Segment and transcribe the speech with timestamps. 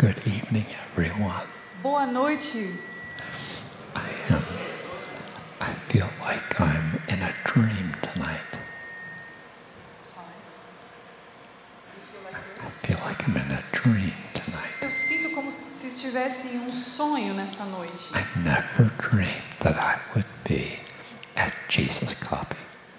[0.00, 0.64] Good evening,
[0.96, 1.44] everyone.
[1.82, 2.56] Boa noite.
[3.94, 4.42] I am.
[5.60, 8.58] I feel like I'm in a dream tonight.
[12.62, 14.72] I feel like I'm in a dream tonight.
[14.80, 18.14] Eu sinto como se estivesse em um sonho nessa noite.
[18.14, 20.78] I never dreamed that I would be
[21.36, 22.56] at Jesus Copy.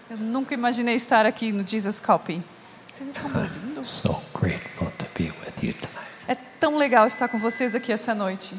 [0.07, 2.43] Eu nunca imaginei estar aqui no Jesus Copy.
[2.85, 3.83] Vocês estão me ouvindo?
[3.83, 6.11] So grateful to be with you tonight.
[6.27, 8.55] É tão legal estar com vocês aqui essa noite.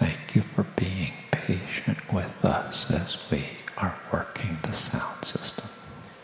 [0.00, 3.44] Thank you for being patient with us as we
[3.76, 5.64] are working the sound system.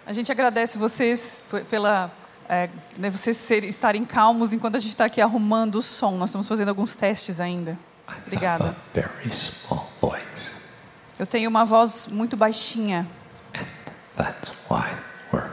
[0.04, 2.10] A gente agradece vocês pela
[2.48, 2.68] é,
[2.98, 6.16] né, vocês ser, estarem calmos enquanto a gente está aqui arrumando o som.
[6.16, 7.78] Nós estamos fazendo alguns testes ainda.
[8.26, 8.76] Obrigada.
[11.18, 13.06] Eu tenho uma voz muito baixinha.
[14.16, 14.90] That's why
[15.32, 15.50] we're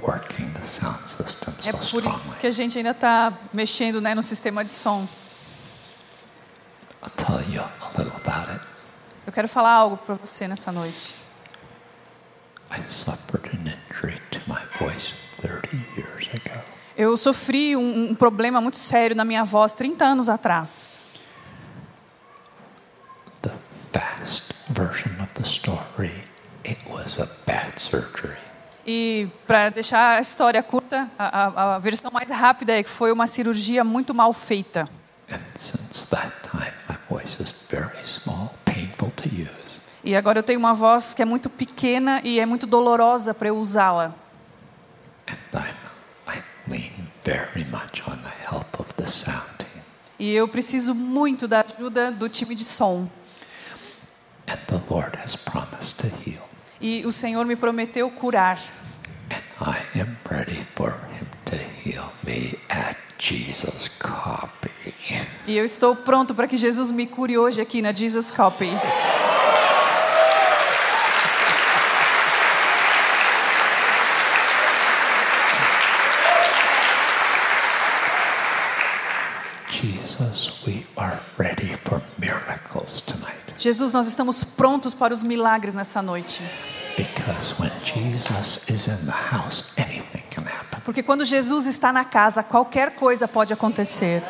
[0.00, 4.14] working the sound system so É por isso que a gente ainda está mexendo né,
[4.14, 5.08] no sistema de som.
[7.02, 7.10] A.
[9.26, 11.14] Eu quero falar algo para você nessa noite.
[12.70, 16.62] I suffered an injury to my voice 30 years ago.
[16.96, 21.00] Eu sofri um, um problema muito sério na minha voz 30 anos atrás.
[23.42, 23.52] The
[23.92, 26.12] fast version of the story,
[26.64, 28.43] it was a bad surgery.
[28.86, 33.10] E para deixar a história curta, a, a- a versão mais rápida é que foi
[33.12, 34.88] uma cirurgia muito mal feita.
[37.66, 38.50] Time, small.
[40.04, 43.48] E agora eu tenho uma voz que é muito pequena e é muito dolorosa para
[43.48, 44.14] eu usá-la.
[50.18, 53.08] E eu preciso muito da ajuda do time de som.
[54.46, 56.42] And the Lord has promised to heal.
[56.80, 58.58] E o Senhor me prometeu curar.
[59.30, 64.70] And I am ready for Him to heal me at Jesus' copy.
[65.46, 68.70] E eu estou pronto para que Jesus me cure hoje aqui na Jesus Copy.
[79.70, 81.73] Jesus, we are ready.
[83.64, 86.42] Jesus, nós estamos prontos para os milagres nessa noite.
[90.84, 94.22] Porque quando Jesus está na casa, qualquer coisa pode acontecer.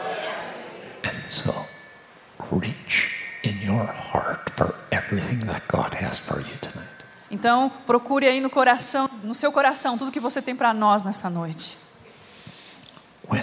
[7.28, 11.28] Então, procure aí no coração, no seu coração, tudo que você tem para nós nessa
[11.28, 11.76] noite.
[13.28, 13.42] When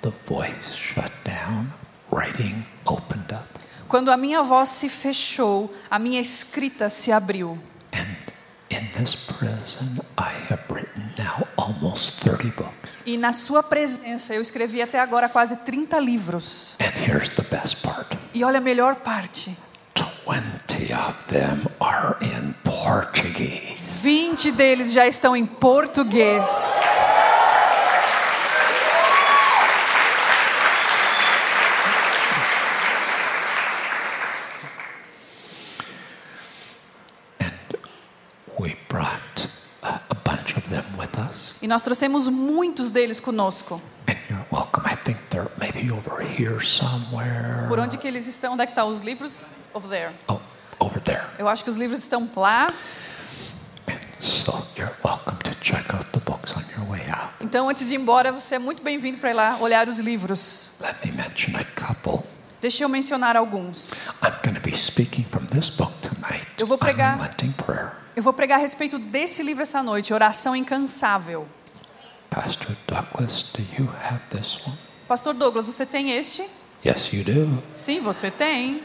[0.00, 1.68] the voice shut down,
[2.10, 3.57] writing opened up.
[3.88, 7.56] Quando a minha voz se fechou, a minha escrita se abriu.
[7.94, 8.04] And
[8.70, 12.90] in this prison, I have written now almost 30 books.
[13.06, 16.76] E na sua presença, eu escrevi até agora quase 30 livros.
[16.78, 19.56] And here's the best part E olha a melhor parte:
[20.26, 23.78] 20 of them are in Portuguese.
[24.02, 26.46] 20 deles já estão em português.
[38.58, 39.48] We brought
[39.82, 41.52] a, a bunch of them with us.
[41.62, 43.80] E nós trouxemos muitos deles conosco.
[44.08, 44.84] And you're welcome.
[44.84, 47.66] I think they're maybe over here somewhere.
[47.68, 48.54] Por onde que eles estão?
[48.54, 49.46] Onde é que estão os livros?
[49.72, 50.08] Over there.
[50.28, 50.40] Oh,
[50.80, 51.22] over there.
[51.38, 52.72] Eu acho que os livros estão lá.
[54.20, 57.34] So you're welcome to check out the books on your way out.
[57.40, 60.72] Então, antes de ir embora, você é muito bem-vindo para ir lá olhar os livros.
[60.80, 62.26] Let me mention a couple.
[62.60, 64.08] Deixa eu mencionar alguns.
[64.20, 66.44] I'm going to be speaking from this book tonight.
[66.58, 67.14] Eu vou pregar.
[67.14, 67.92] Unrelenting prayer.
[68.18, 71.46] Eu vou pregar a respeito desse livro essa noite, Oração Incansável.
[72.28, 74.76] Pastor Douglas, do you have this one?
[75.06, 76.44] Pastor Douglas, você tem este?
[76.84, 77.62] Yes, you do.
[77.70, 78.82] Sim, você tem.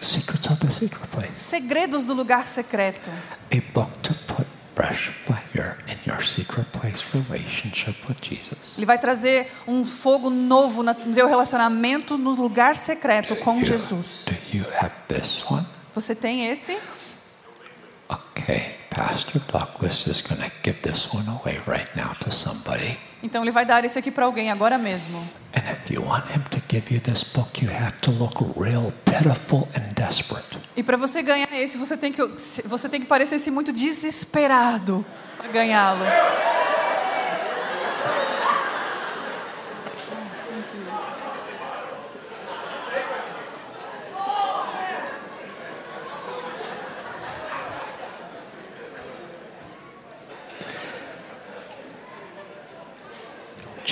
[0.00, 1.30] Secrets of the Secret Place.
[1.36, 3.12] Segredos do Lugar Secreto.
[3.52, 8.74] A book to put fresh fire in your secret place relationship with Jesus.
[8.76, 14.24] Ele vai trazer um fogo novo no seu relacionamento no lugar secreto com Jesus.
[14.26, 15.64] Do you have this one?
[15.92, 16.76] Você tem esse?
[18.08, 22.98] Okay, Pastor Douglas is going to give this one away right now to somebody.
[23.22, 25.18] Então ele vai dar esse aqui para alguém agora mesmo.
[25.54, 28.92] And if you want him to give you this book, you have to look real
[29.04, 30.58] pitiful and desperate.
[30.76, 32.22] E para você ganhar esse, você tem que
[32.64, 35.04] você tem que parecer-se muito desesperado
[35.36, 36.04] para ganhá-lo.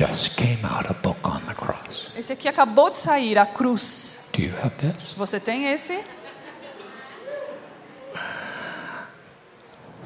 [0.06, 2.10] Just came out, a book on the cross.
[2.16, 4.20] Esse aqui acabou de sair, a cruz.
[4.32, 5.12] Do you have this?
[5.16, 6.02] Você tem esse?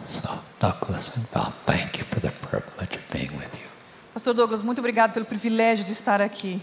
[0.08, 0.28] So,
[0.58, 3.68] Douglas and Val, thank you for the privilege of being with you.
[4.12, 6.60] Pastor Douglas, muito obrigado pelo privilégio de estar aqui.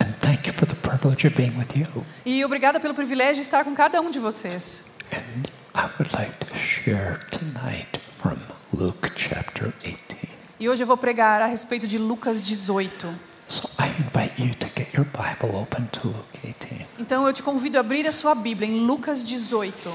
[0.00, 2.04] And thank you for the privilege of being with you.
[2.26, 4.84] E obrigada pelo privilégio de estar com cada um de vocês.
[5.12, 8.38] And I would like to share tonight from
[8.72, 10.14] Luke chapter 18.
[10.64, 13.14] E hoje eu vou pregar a respeito de Lucas 18.
[13.46, 16.86] So I invite you to get your Bible open to Luke 18.
[16.98, 19.90] Então eu te convido a abrir a sua Bíblia em Lucas 18.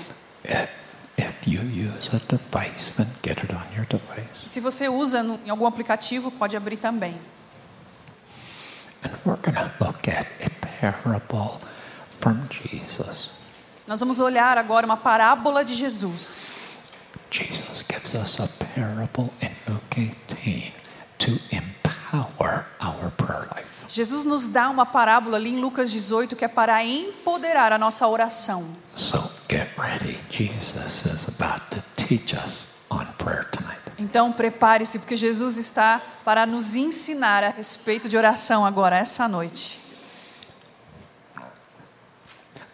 [0.46, 0.70] If,
[1.18, 4.48] if you use a device, then get it on your device.
[4.48, 7.20] Se você usa em algum aplicativo, pode abrir também.
[9.04, 10.52] And we're going to look at a
[10.92, 11.60] parable
[12.12, 13.32] from Jesus.
[13.88, 16.48] Nós vamos olhar agora uma parábola de Jesus.
[17.32, 20.29] Jesus gives us a parable in Luke 18
[21.30, 23.86] to empower our prayer life.
[23.88, 28.08] Jesus nos dá uma parábola ali em Lucas 18 que é para empoderar a nossa
[28.08, 28.66] oração.
[28.96, 30.20] So get ready.
[30.30, 33.80] Jesus is about to teach us on prayer tonight.
[33.98, 39.80] Então prepare-se, porque Jesus está para nos ensinar a respeito de oração agora, essa noite.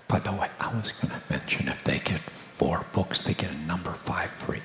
[0.08, 3.52] By the way, I was going to mention if they get four books, they get
[3.52, 4.62] a number five free.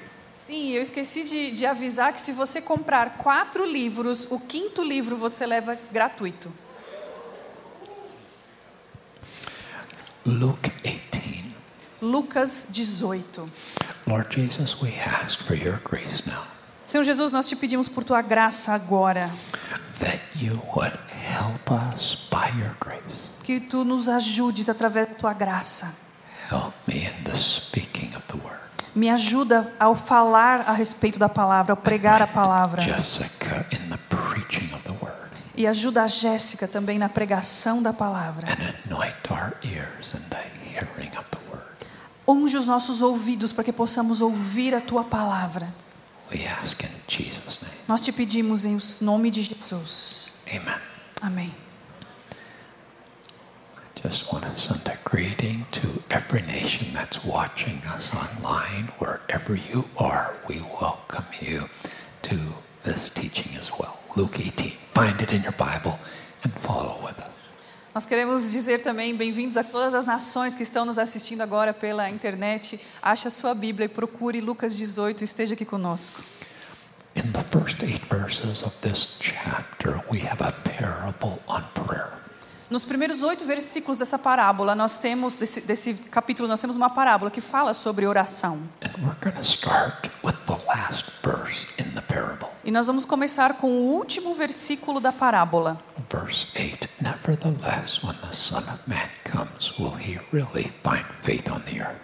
[0.51, 5.15] Sim, eu esqueci de, de avisar que se você comprar quatro livros, o quinto livro
[5.15, 6.53] você leva gratuito.
[10.27, 11.55] Luke 18.
[12.03, 13.49] Lucas 18.
[14.09, 14.93] Lord Jesus, we
[15.23, 16.43] ask for your grace now,
[16.85, 19.31] Senhor Jesus, nós te pedimos por tua graça agora,
[20.01, 23.31] that you would help us by your grace.
[23.45, 25.95] que tu nos ajudes através da tua graça.
[26.51, 28.60] Help me in the speaking of the word.
[28.95, 32.83] Me ajuda ao falar a respeito da palavra, ao pregar a palavra.
[32.83, 35.31] Jessica in the preaching of the word.
[35.57, 38.49] E ajuda a Jéssica também na pregação da palavra.
[38.49, 40.43] And anoint our ears in the
[40.73, 41.65] hearing of the word.
[42.27, 45.69] Unge os nossos ouvidos para que possamos ouvir a tua palavra.
[46.33, 47.75] We ask in Jesus' name.
[47.89, 50.33] Nós te pedimos em nome de Jesus.
[50.49, 50.79] Amen.
[51.21, 51.70] Amém.
[54.03, 59.85] Just want to send a greeting to every nation that's watching us online, wherever you
[59.99, 60.35] are.
[60.49, 61.69] We welcome you
[62.23, 62.37] to
[62.83, 63.99] this teaching as well.
[64.17, 64.71] Luke 18.
[64.89, 65.99] Find it in your Bible
[66.43, 67.29] and follow with us.
[67.95, 72.09] Nós queremos dizer também bem-vindos a todas as nações que estão nos assistindo agora pela
[72.09, 72.81] internet.
[73.03, 76.23] Ache a sua Bíblia e procure Lucas 18 e esteja aqui conosco.
[77.17, 82.20] In the first eight verses of this chapter, we have a parable on prayer.
[82.71, 87.29] Nos primeiros oito versículos dessa parábola, nós temos desse, desse capítulo, nós temos uma parábola
[87.29, 88.61] que fala sobre oração.
[92.63, 95.81] E nós vamos começar com o último versículo da parábola.
[96.09, 101.61] Verse 8 Nevertheless, when the Son of Man comes, will he really find faith on
[101.63, 102.01] the earth?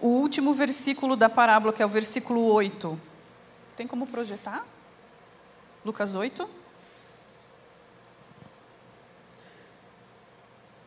[0.00, 3.00] O último versículo da parábola, que é o versículo 8.
[3.76, 4.66] Tem como projetar?
[5.84, 6.61] Lucas 8.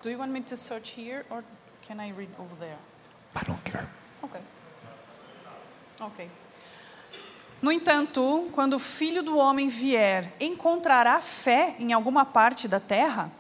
[0.06, 1.44] Do you want me to search here or
[1.88, 2.78] can I read over there?
[3.36, 3.88] I don't care.
[4.22, 4.40] Ok.
[6.00, 6.30] Ok.
[7.60, 13.32] No entanto, quando o filho do homem vier, encontrará fé em alguma parte da terra?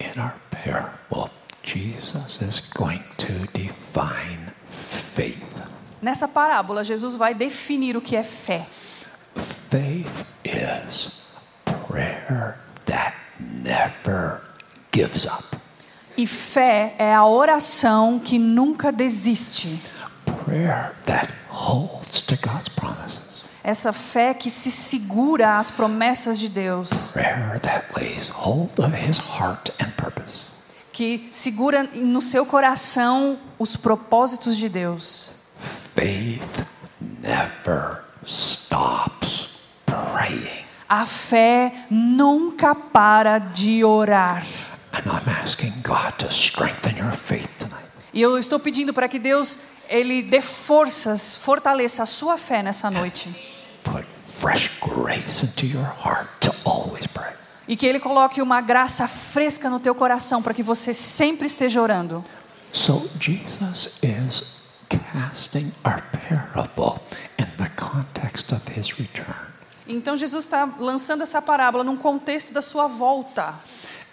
[0.00, 1.30] In our parable,
[1.62, 5.62] Jesus is going to define faith.
[6.00, 8.66] Nessa parábola, Jesus vai definir o que é fé.
[9.36, 11.20] Faith is
[11.86, 12.56] prayer
[12.88, 14.40] that never
[14.92, 15.44] gives up,
[16.16, 19.80] E fé é a oração que nunca desiste.
[20.44, 23.20] prayer that holds to God's promises,
[23.62, 29.18] Essa fé que se segura às promessas de Deus, prayer that lays hold of His
[29.18, 30.46] heart and purpose.
[30.92, 35.32] que segura no seu coração os propósitos de Deus.
[35.94, 36.64] Faith
[37.20, 40.57] never stops praying.
[40.88, 44.42] A fé nunca para de orar.
[48.12, 52.90] E eu estou pedindo para que Deus ele dê forças, fortaleça a sua fé nessa
[52.90, 53.28] noite.
[53.82, 57.32] Put fresh grace into your heart to always pray.
[57.66, 61.82] E que ele coloque uma graça fresca no teu coração para que você sempre esteja
[61.82, 62.24] orando.
[62.72, 67.00] So Jesus is casting our parable
[67.38, 69.57] in the context of his return.
[69.88, 73.54] Então Jesus está lançando essa parábola num contexto da sua volta.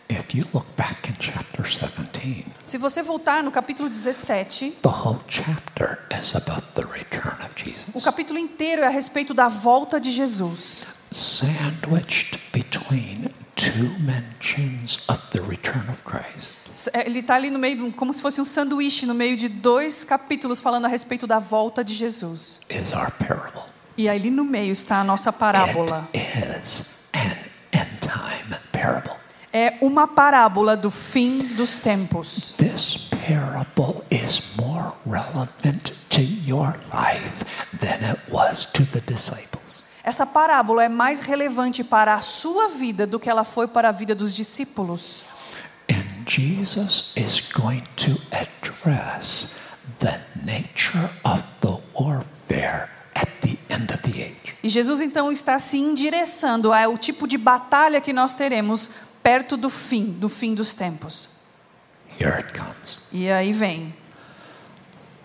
[0.09, 5.19] If you look back in chapter 17, Se você voltar no capítulo 17, the whole
[5.27, 7.55] chapter is about the return of
[7.93, 10.85] o capítulo inteiro é a respeito da volta de Jesus.
[11.11, 16.55] Sandwiched between two mentions of the return of Christ
[16.93, 20.03] é, Ele está ali no meio, como se fosse um sanduíche, no meio de dois
[20.03, 22.59] capítulos falando a respeito da volta de Jesus.
[22.69, 23.74] is our parable.
[23.97, 26.09] E ali no meio está a nossa parábola.
[29.53, 32.53] É uma parábola do fim dos tempos.
[32.57, 37.45] This parable is more relevant to your life
[37.79, 39.81] than it was to the disciples.
[40.03, 43.91] Essa parábola é mais relevante para a sua vida do que ela foi para a
[43.91, 45.23] vida dos discípulos.
[45.89, 49.57] And Jesus is going to address
[49.99, 53.54] the nature of the warfare at the
[54.63, 58.89] E Jesus então está se endereçando ao tipo de batalha que nós teremos
[59.21, 61.29] perto do fim, do fim dos tempos.
[62.19, 62.97] Here it comes.
[63.11, 63.93] E aí vem.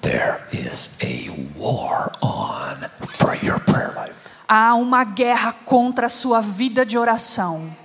[0.02, 4.14] There is a war on for your prayer life.
[4.48, 7.76] Há uma guerra contra a sua vida de oração.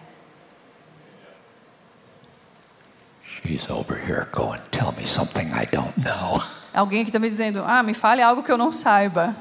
[3.46, 3.60] Me.
[6.74, 9.36] Alguém aqui também dizendo: Ah, me fale algo que eu não saiba.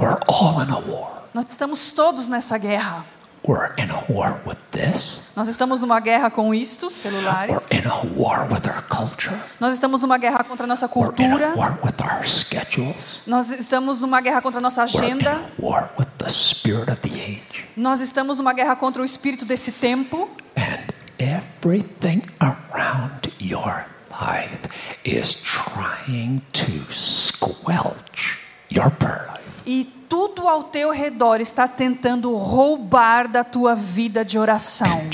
[0.00, 1.10] We're all in a war.
[1.34, 3.04] Nós estamos todos nessa guerra.
[3.42, 5.32] We're in a war with this.
[5.36, 7.70] Nós estamos numa guerra com isto, We're celulares.
[7.70, 9.34] in a war with our culture.
[9.60, 11.54] Nós estamos numa guerra contra a nossa We're in a cultura.
[11.56, 13.22] war with our schedules.
[13.26, 15.32] Nós estamos numa guerra contra a nossa We're in agenda.
[15.32, 17.66] a war with the spirit of the age.
[17.76, 20.28] Nós estamos numa guerra contra o espírito desse tempo.
[20.56, 24.68] And everything around your life
[25.04, 28.38] is trying to squelch
[28.70, 29.39] your prayer life.
[29.66, 35.08] E tudo ao teu redor está tentando roubar da tua vida de oração.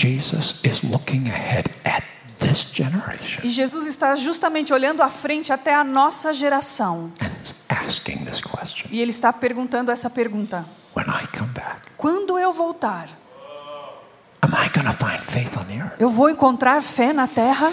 [3.42, 7.12] E Jesus está justamente olhando à frente até a nossa geração.
[7.20, 11.82] and is asking this question E ele está perguntando essa pergunta: When I come back,
[11.96, 13.08] Quando eu voltar,
[15.98, 17.72] eu vou encontrar fé na terra?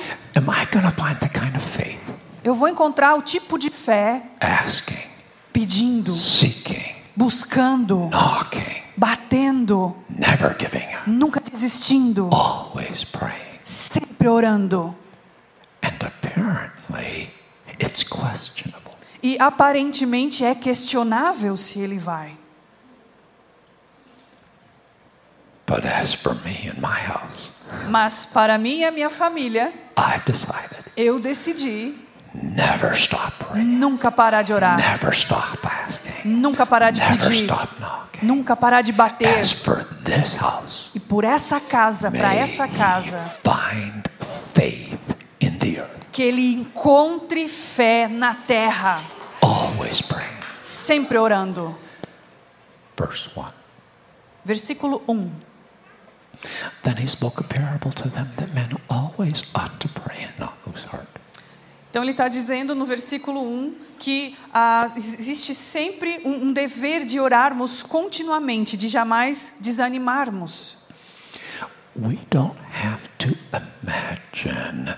[2.43, 4.97] Eu vou encontrar o tipo de fé asking,
[5.53, 13.59] pedindo, seeking, buscando, knocking, batendo, never giving up, nunca desistindo, always praying?
[13.63, 14.95] sempre orando?
[15.81, 17.29] And apparently,
[17.79, 18.91] it's questionable.
[19.21, 22.35] E aparentemente é questionável se ele vai.
[25.65, 27.51] But as for me and my house,
[27.89, 31.95] Mas para mim e a minha família, I've decided eu decidi
[32.33, 37.43] never stop praying, nunca parar de orar, never stop asking, nunca parar de never pedir,
[37.45, 38.25] stop knocking.
[38.27, 39.39] nunca parar de bater.
[39.39, 44.99] As for this house, E por essa casa, para essa casa, find faith
[45.39, 48.99] in the earth, que ele encontre fé na terra,
[49.41, 50.37] always praying.
[50.61, 51.77] sempre orando.
[52.97, 53.51] Verse 1.
[54.45, 55.31] Versículo 1.
[56.83, 60.53] Then he spoke a parable to them that men always ought to pray and not
[60.67, 61.07] lose heart.
[61.93, 67.19] Então ele está dizendo no versículo 1 que ah, existe sempre um, um dever de
[67.19, 70.79] orarmos continuamente, de jamais desanimarmos.
[71.95, 74.95] We don't have to imagine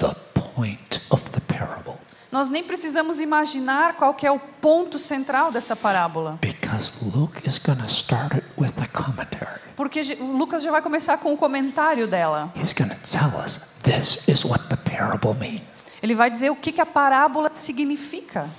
[0.00, 2.00] the point of the parable
[2.32, 7.58] Nós nem precisamos imaginar qual que é o ponto central dessa parábola, because Luke is
[7.58, 9.60] going to start it with a commentary.
[9.76, 12.52] porque o Lucas já vai começar com o comentário dela.
[12.56, 15.62] He's going to tell us this is what the parable means.
[16.04, 18.50] Ele vai dizer o que, que a parábola significa.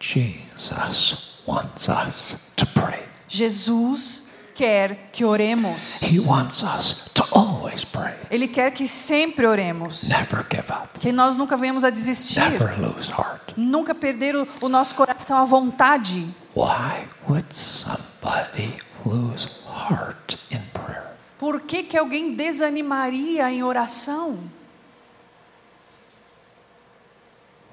[0.00, 3.04] Jesus wants us to pray.
[3.28, 6.00] Jesus quer que oremos.
[6.00, 8.14] He wants us to always pray.
[8.30, 10.04] Ele quer que sempre oremos.
[10.04, 10.98] Never give up.
[10.98, 12.40] Que nós nunca venhamos a desistir.
[12.40, 13.52] Never lose heart.
[13.54, 16.26] Nunca perder o, o nosso coração à vontade.
[16.56, 21.04] Why would somebody lose heart in prayer?
[21.36, 24.38] Por que, que alguém desanimaria em oração?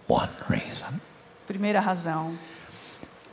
[0.10, 1.00] One reason.
[1.48, 2.36] Primeira razão.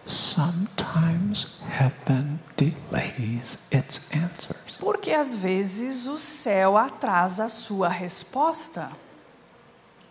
[0.04, 4.76] Sometimes heaven delays its answers.
[4.78, 8.90] Porque às vezes o céu atrasa a sua resposta.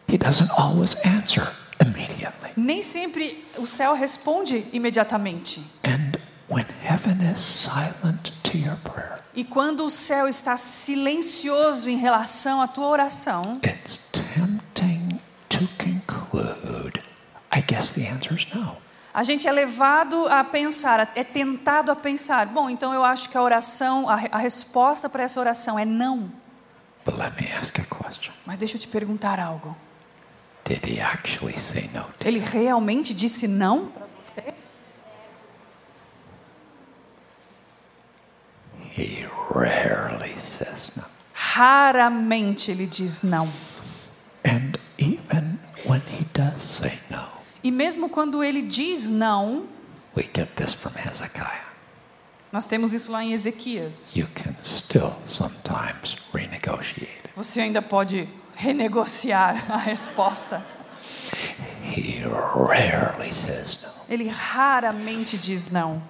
[0.09, 1.47] He doesn't always answer
[1.79, 2.51] immediately.
[2.57, 5.61] Nem sempre o céu responde imediatamente.
[5.83, 6.19] And
[6.49, 12.61] when heaven is silent to your prayer, E quando o céu está silencioso em relação
[12.61, 15.19] à tua oração, it's tempting
[15.49, 17.01] to conclude,
[17.51, 17.61] I
[18.29, 18.77] guess the answer is no.
[19.13, 23.37] a gente é levado a pensar, é tentado a pensar, bom, então eu acho que
[23.37, 26.29] a oração, a, a resposta para essa oração é não.
[27.05, 28.33] But let me ask a question.
[28.45, 29.75] Mas deixa eu te perguntar algo.
[30.65, 34.53] Did he actually say no Ele realmente disse não para você?
[38.97, 41.03] He rarely says no.
[41.33, 43.47] Raramente ele diz não.
[44.43, 47.34] And even when he does say no,
[47.65, 49.65] E mesmo quando ele diz não,
[50.15, 51.65] we get this from Hezekiah.
[52.51, 54.11] nós temos isso lá em Ezequias.
[54.15, 57.23] You can still sometimes renegotiate.
[57.35, 60.63] Você ainda pode renegociar a resposta.
[61.83, 63.89] He rarely says no.
[64.07, 66.03] Ele raramente diz não.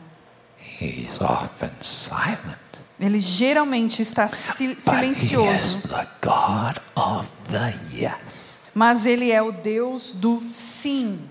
[0.81, 2.59] He's often silent.
[2.99, 8.59] Ele geralmente está silencioso, the God of the yes.
[8.73, 11.29] mas ele é o Deus do sim.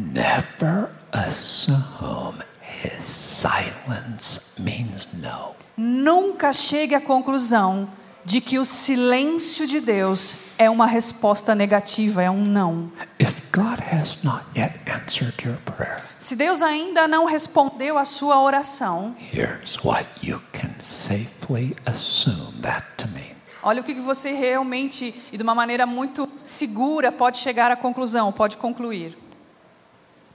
[0.00, 2.42] Never assume
[2.82, 5.54] his silence means no.
[5.76, 7.86] Nunca chegue à conclusão
[8.24, 12.90] de que o silêncio de Deus é uma resposta negativa, é um não.
[13.20, 18.40] If God has not yet answered your prayer, Se Deus ainda não respondeu a sua
[18.40, 23.36] oração, here's what you can safely assume that to mean.
[23.62, 28.32] olha o que você realmente, e de uma maneira muito segura, pode chegar à conclusão,
[28.32, 29.14] pode concluir.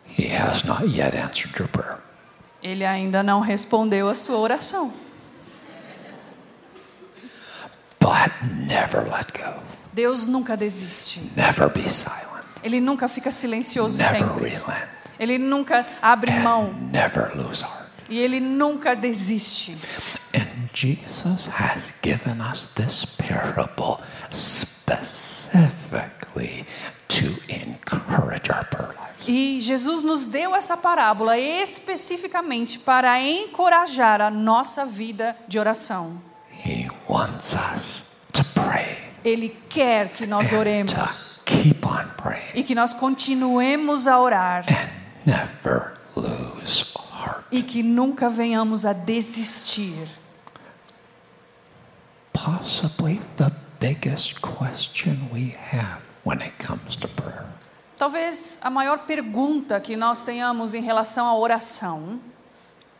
[0.07, 1.97] He has not yet answered your prayer.
[2.63, 4.93] Ele ainda não respondeu a sua oração.
[7.99, 8.31] But
[8.67, 9.53] never let go.
[9.93, 11.21] Deus nunca desiste.
[11.35, 12.45] Never be silent.
[12.63, 14.49] Ele nunca fica silencioso Never sempre.
[14.49, 14.87] relent.
[15.19, 16.69] Ele nunca abre mão.
[16.69, 17.85] And never lose heart.
[18.09, 19.77] E ele nunca desiste.
[20.33, 26.65] And Jesus has given us this parable specifically
[27.07, 28.93] to encourage our prayer.
[29.27, 36.21] E Jesus nos deu essa parábola especificamente para encorajar a nossa vida de oração.
[36.65, 42.75] He wants us to pray Ele quer que nós oremos keep on praying e que
[42.75, 44.89] nós continuemos a orar and
[45.25, 47.43] never lose heart.
[47.51, 50.07] e que nunca venhamos a desistir.
[52.33, 57.45] Possibly the biggest question we have when it comes to prayer
[57.97, 62.19] Talvez a maior pergunta que nós tenhamos em relação à oração,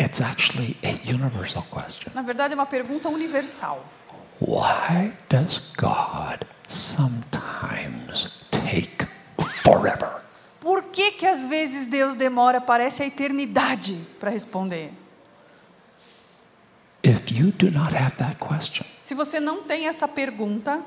[0.02, 2.12] It's actually a universal question.
[2.14, 3.86] na verdade é uma pergunta universal.
[4.42, 9.08] Why does God sometimes take
[9.40, 10.22] forever?
[10.60, 14.92] Por que que às vezes Deus demora, parece a eternidade para responder?
[17.04, 20.82] If you do not have that question, Se você não tem essa pergunta,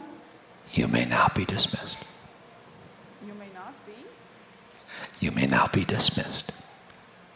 [0.77, 1.99] you may now be dismissed.
[3.27, 3.92] you may not be.
[5.20, 6.52] You may now be dismissed.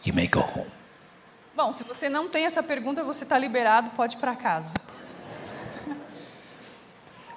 [0.03, 0.71] You may go home.
[1.55, 4.73] Bom, se você não tem essa pergunta, você está liberado, pode ir para casa.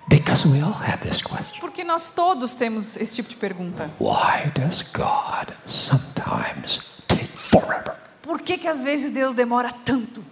[0.08, 1.60] Because we all have this question.
[1.60, 3.90] Porque nós todos temos esse tipo de pergunta.
[3.98, 7.96] Why does God sometimes take forever?
[8.22, 10.24] Por que que às vezes Deus demora tanto?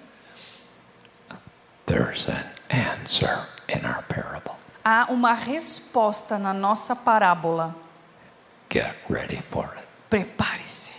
[1.86, 4.54] There's an answer in our parable.
[4.84, 7.74] Há uma resposta na nossa parábola.
[8.70, 9.83] Get ready for it.
[10.10, 10.92] Prepare-se.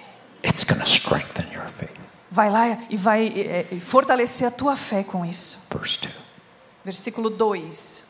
[0.43, 1.91] It's going to strengthen your faith.
[2.29, 5.61] Vai lá e vai fortalecer a tua fé com isso.
[5.69, 6.15] Verse 2.
[6.83, 8.05] Versículo 2.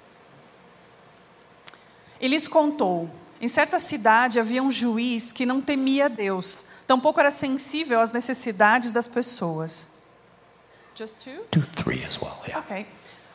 [2.19, 7.31] E lhes contou: Em certa cidade havia um juiz que não temia Deus, tampouco era
[7.31, 9.89] sensível às necessidades das pessoas.
[10.95, 11.43] Just two?
[11.51, 12.60] Do 3 as well, yeah.
[12.60, 12.86] Ok.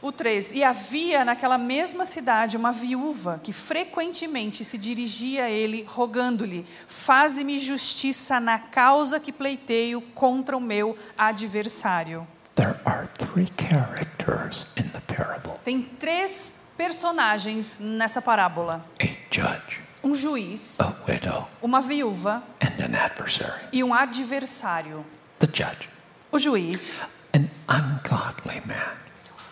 [0.02, 0.52] O 3.
[0.52, 7.58] E havia naquela mesma cidade uma viúva que frequentemente se dirigia a ele, rogando-lhe: Faze-me
[7.58, 12.26] justiça na causa que pleiteio contra o meu adversário.
[12.54, 20.14] There are three characters in the parable Tem três personagens nessa parábola: a judge, um
[20.14, 23.64] juiz, a widow, uma viúva and an adversary.
[23.72, 25.04] e um adversário.
[25.38, 25.88] The judge,
[26.32, 28.96] O juiz, an ungodly man,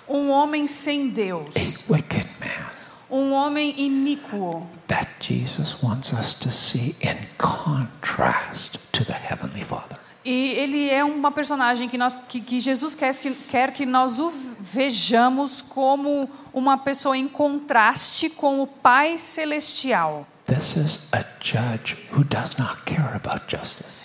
[0.08, 2.68] um homem sem Deus, a wicked man
[3.10, 4.66] um homem iníquo.
[4.86, 9.98] that Jesus wants us to see in contrast to the Heavenly Father.
[10.24, 14.18] E ele é uma personagem que, nós, que, que Jesus quer que, quer que nós
[14.18, 20.26] o vejamos como uma pessoa em contraste com o Pai Celestial.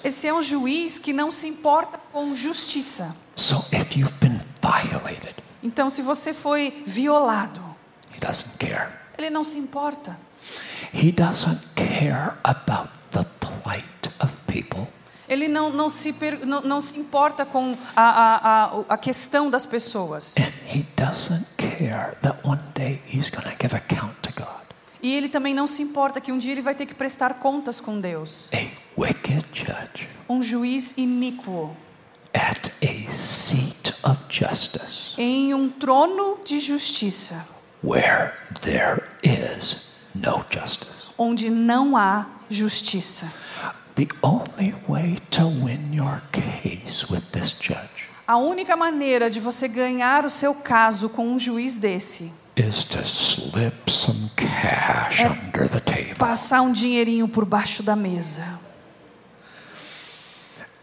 [0.04, 3.16] Esse é um juiz que não se importa com justiça.
[3.36, 7.62] So if you've been violated, Então, se você foi violado,
[8.14, 8.90] he doesn't care.
[9.18, 10.18] ele não se importa.
[15.28, 16.14] Ele não, não, se,
[16.46, 20.36] não, não se importa com a, a, a, questão das pessoas.
[25.02, 27.82] E ele também não se importa que um dia ele vai ter que prestar contas
[27.82, 28.52] com Deus.
[30.30, 31.76] Um juiz iníquo
[32.34, 37.46] at a seat of justice em um trono de justiça,
[37.84, 41.10] where there is no justice.
[41.18, 43.32] onde não há justiça.
[43.96, 49.68] The only way to win your case with this judge A única maneira de você
[49.68, 55.68] ganhar o seu caso com um juiz desse is to slip some cash É under
[55.70, 56.16] the table.
[56.16, 58.60] passar um dinheirinho por baixo da mesa.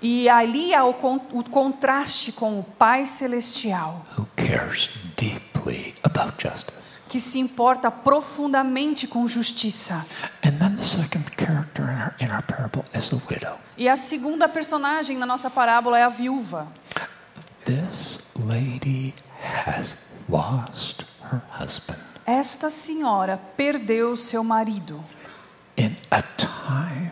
[0.00, 6.34] E ali há o, con o contraste com o Pai Celestial, who cares deeply about
[6.42, 7.00] justice.
[7.08, 10.04] que se importa profundamente com justiça.
[10.42, 13.58] And then the second character in our, in our parable is the widow.
[13.76, 16.66] E a segunda personagem na nossa parábola é a viúva.
[17.64, 19.14] This lady
[19.66, 19.98] has
[20.28, 25.02] lost her husband Esta senhora perdeu seu marido
[25.82, 27.10] in a time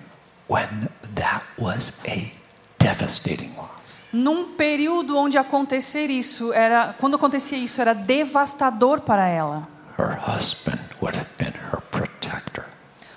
[0.49, 2.33] when that was a
[2.79, 3.69] devastating loss.
[4.13, 10.81] num período onde acontecer isso era, quando acontecia isso era devastador para ela, Her husband
[11.03, 12.65] would have been her protector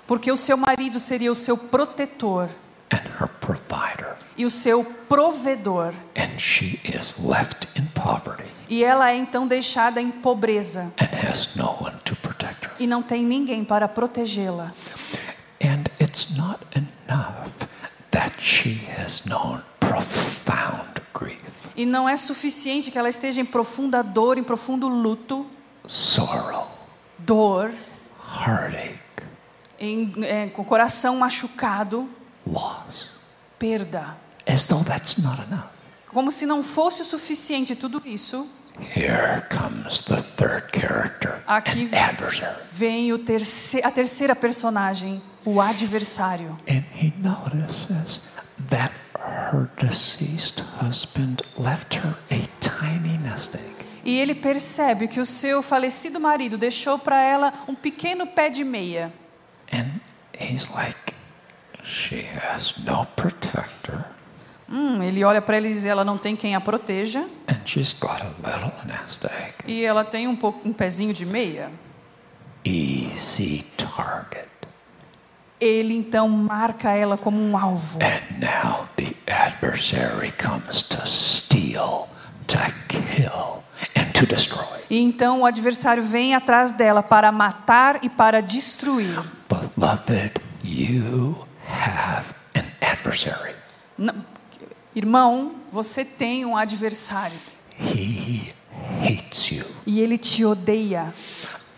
[0.06, 2.48] porque o seu marido seria o seu protetor
[2.92, 9.10] and her provider, e o seu provedor, and she is left in poverty e ela
[9.10, 12.72] é então deixada em pobreza and has no one to protect her.
[12.78, 14.72] e não tem ninguém para protegê-la.
[16.14, 17.66] It's not enough
[18.12, 24.00] that she has known profound grief, E não é suficiente que ela esteja em profunda
[24.00, 25.44] dor, em profundo luto,
[25.84, 26.70] sorrow,
[27.18, 27.74] dor,
[28.32, 28.94] heartache,
[29.80, 32.08] em, é, com o coração machucado,
[32.46, 33.08] loss,
[33.58, 34.16] perda.
[34.46, 35.66] as though that's not enough.
[36.12, 38.46] Como se não fosse o suficiente tudo isso,
[38.80, 41.88] Here comes the third character, aqui
[42.72, 46.56] vem o terce a terceira personagem, o adversário.
[46.68, 48.22] And he notices
[48.68, 53.74] that her deceased husband left her a tiny nest egg.
[54.04, 58.64] E ele percebe que o seu falecido marido deixou para ela um pequeno pé de
[58.64, 59.12] meia.
[59.72, 60.00] And
[60.38, 61.14] he's like,
[61.82, 64.04] she has no protector,
[64.76, 67.92] Hum, ele olha para ela e diz: ela não tem quem a proteja and she's
[67.92, 69.54] got a little nest egg.
[69.68, 71.70] e ela tem um, pouco, um pezinho de meia.
[72.64, 74.48] Easy target.
[75.60, 77.98] Ele então marca ela como um alvo.
[78.02, 82.08] And now the adversary comes to steal,
[82.48, 82.58] to
[82.88, 83.62] kill,
[83.96, 84.64] and to destroy.
[84.90, 89.22] E então o adversário vem atrás dela para matar e para destruir.
[89.48, 90.32] Beloved,
[90.64, 93.54] you have an adversary.
[93.96, 94.33] Não-
[94.94, 97.36] Irmão, você tem um adversário
[97.80, 98.52] He
[99.02, 99.64] hates you.
[99.86, 101.12] e ele te odeia.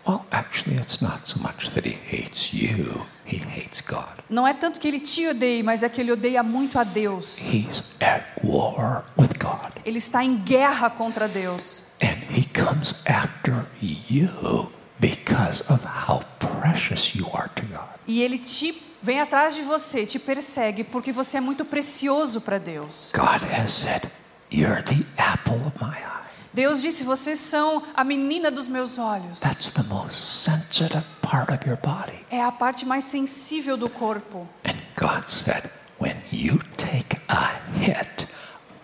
[0.07, 4.07] Well, actually, it's not so much that he hates you, he hates God.
[4.29, 7.39] Não é tanto que ele te odeie, mas é que ele odeia muito a Deus.
[7.51, 9.71] He's at war with God.
[9.83, 11.83] Ele está em guerra contra Deus.
[12.01, 17.89] And he comes after you because of how precious you are to God.
[18.07, 22.57] E ele te vem atrás de você, te persegue porque você é muito precioso para
[22.57, 23.11] Deus.
[23.13, 24.09] God has said,
[24.51, 26.17] You're the apple of my eye.
[26.53, 29.39] Deus disse: "Vocês são a menina dos meus olhos".
[29.41, 32.25] That's the most sensitive part of your body.
[32.31, 34.47] É a parte mais sensível do corpo.
[34.65, 38.27] And God said, When you take a hit,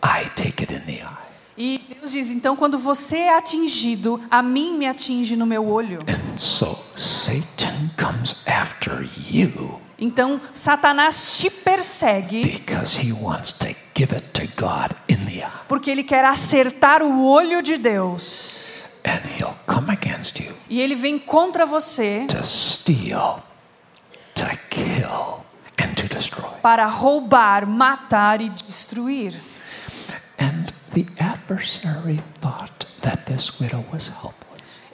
[0.04, 1.24] I take it in the eye.
[1.58, 6.00] E Deus diz: "Então quando você é atingido, a mim me atinge no meu olho".
[6.08, 12.64] And so Satan comes after you Então Satanás te persegue
[15.68, 18.88] porque ele quer acertar o olho de Deus.
[20.70, 23.44] E ele vem contra você to steal,
[24.34, 25.46] to kill,
[25.82, 26.50] and to destroy.
[26.62, 29.40] para roubar, matar e destruir.
[30.40, 34.44] And the adversary thought that this widow was helpless.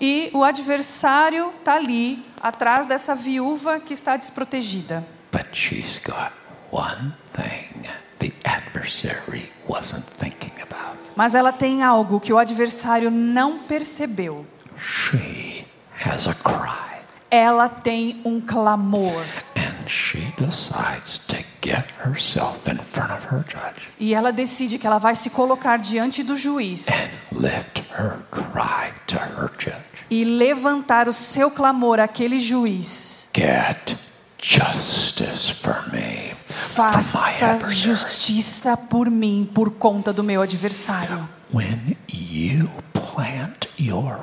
[0.01, 5.06] E o adversário está ali, atrás dessa viúva que está desprotegida.
[5.32, 6.32] But she's got
[6.71, 7.88] one thing
[8.19, 10.97] the adversary wasn't thinking about.
[11.15, 14.45] Mas ela tem algo que o adversário não percebeu.
[14.78, 15.65] She
[16.06, 17.02] has a cry.
[17.32, 19.23] Ela tem um clamor.
[19.56, 24.88] And she decides to get herself in front of her judge E ela decide que
[24.88, 29.78] ela vai se colocar diante do juiz and lift her cry to her judge.
[30.10, 33.30] E levantar o seu clamor àquele juiz.
[33.36, 33.95] Get
[34.41, 41.28] justice for me Faça justiça por mim, por conta do meu adversário.
[41.54, 44.19] When you plant your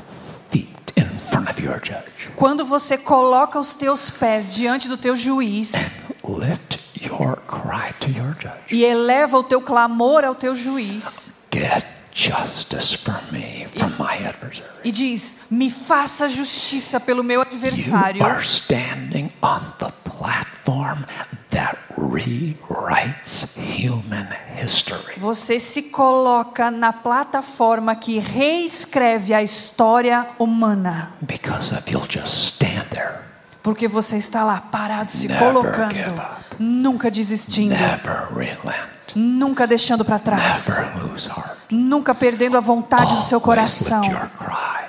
[0.51, 2.31] feet in front of your judge.
[2.35, 8.35] Quando você coloca os teus pés diante do teu juiz Lift your cry to your
[8.40, 8.75] judge.
[8.75, 11.85] e eleva o teu clamor ao teu juiz Get
[12.16, 14.70] justice for me from my adversary.
[14.83, 18.24] e diz: Me faça justiça pelo meu You adversário.
[18.24, 21.05] are standing on the platform
[21.50, 24.26] that rewrites human
[24.59, 25.14] history.
[25.18, 31.12] Você se coloca na plataforma que reescreve a história humana.
[31.20, 33.26] Because if you'll just stand there,
[33.62, 36.22] Porque você está lá parado, se Never colocando,
[36.59, 41.55] nunca desistindo, never relent, nunca deixando para trás, never lose heart.
[41.70, 44.02] Nunca perdendo a vontade do seu coração,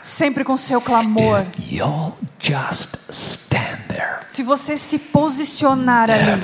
[0.01, 1.45] sempre com seu clamor.
[1.57, 6.41] If you'll just stand there, Se você se posicionar ali,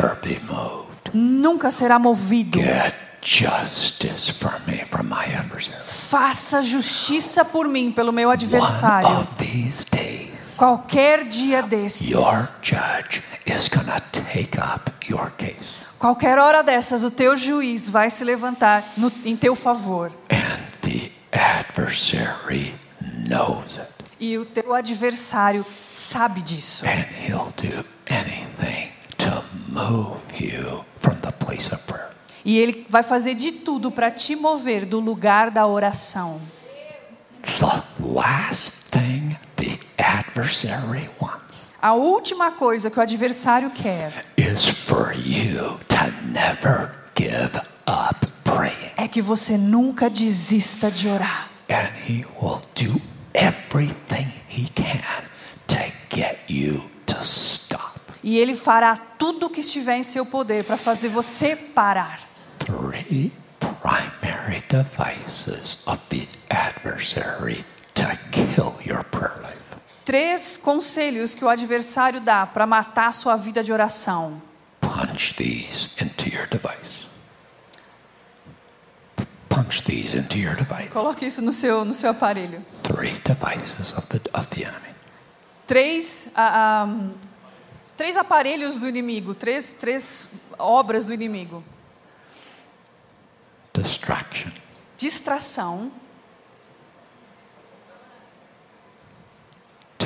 [1.13, 2.59] nunca será movido.
[2.59, 5.79] Get justice for me from my adversary.
[5.79, 9.27] Faça justiça por mim, pelo meu adversário.
[10.57, 13.79] Qualquer dia desses, your judge is to
[14.11, 15.82] take up your case.
[16.03, 20.11] Qualquer hora dessas, o teu juiz vai se levantar no, em teu favor.
[20.29, 23.87] And the adversary knows it.
[24.19, 26.85] E o teu adversário sabe disso.
[26.85, 32.09] And he'll do anything to move you from the place of prayer.
[32.43, 36.41] E ele vai fazer de tudo para te mover do lugar da oração.
[37.59, 44.25] The last thing the adversary wants A última coisa que o adversário quer
[48.95, 51.49] é que você nunca desista de orar.
[51.69, 53.01] And he will do
[53.33, 55.25] everything he can
[55.67, 55.75] to
[56.09, 57.99] get you to stop.
[58.23, 62.21] E ele fará tudo o que estiver em seu poder para fazer você parar.
[62.59, 69.32] Three primary devices of the adversary to kill your prayer.
[70.13, 74.39] Três conselhos que o adversário dá para matar a sua vida de oração.
[74.79, 77.07] Punch these into your device.
[79.49, 80.89] Punch these into your device.
[80.89, 82.63] Coloque isso no seu, no seu aparelho.
[82.83, 84.93] Three devices of the of the enemy.
[85.65, 87.09] Três, ah, ah,
[87.97, 91.63] três aparelhos do inimigo, três, três obras do inimigo:
[93.73, 94.51] Distraction,
[94.95, 95.91] distração,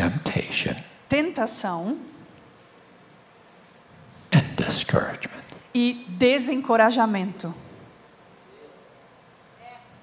[0.01, 0.75] temptation,
[1.09, 1.97] tentação
[4.31, 5.43] and discouragement.
[5.73, 7.53] e desencorajamento.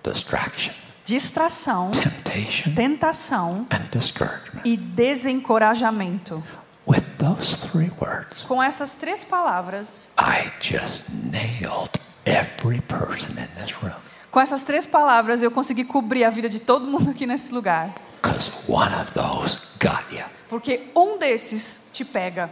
[0.02, 0.72] Distraction,
[1.04, 4.62] Distração, temptation, tentação and discouragement.
[4.64, 6.42] e desencorajamento.
[6.86, 11.90] With those three words, Com essas três palavras, I just nailed
[12.26, 13.94] every person in this room.
[14.30, 17.94] com essas três palavras, eu consegui cobrir a vida de todo mundo aqui nesse lugar.
[18.24, 20.24] Because one of those got you.
[20.48, 22.48] Porque um desses te pega.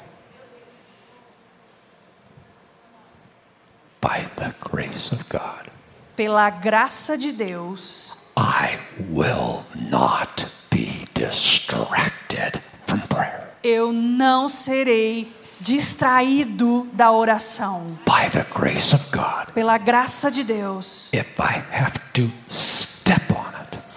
[4.01, 5.71] By the grace of God,
[6.17, 8.79] Pela graça de Deus, I
[9.11, 13.49] will not be distracted from prayer.
[13.63, 17.97] eu não serei distraído da oração.
[18.05, 23.52] By the grace of God, Pela graça de Deus, if I have to step on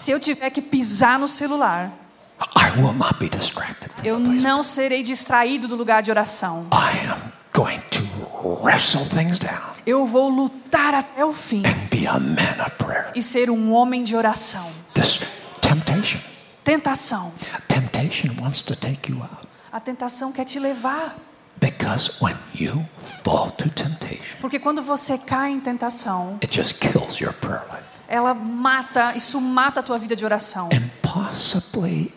[0.06, 1.92] se eu tiver que pisar no celular,
[4.04, 6.68] eu não serei distraído do lugar de oração.
[6.72, 8.04] I am going to
[8.64, 13.14] wrestle things down Eu vou lutar até o fim and be a man of prayer.
[13.16, 14.72] e ser um homem de oração.
[16.64, 17.34] Tentação.
[19.72, 21.16] A tentação quer te levar.
[21.60, 27.24] Because when you fall to temptation, Porque quando você cai em tentação, it just kills
[27.24, 27.95] your prayer life.
[28.08, 30.70] Ela mata, isso mata a tua vida de oração.
[30.74, 32.14] And possibly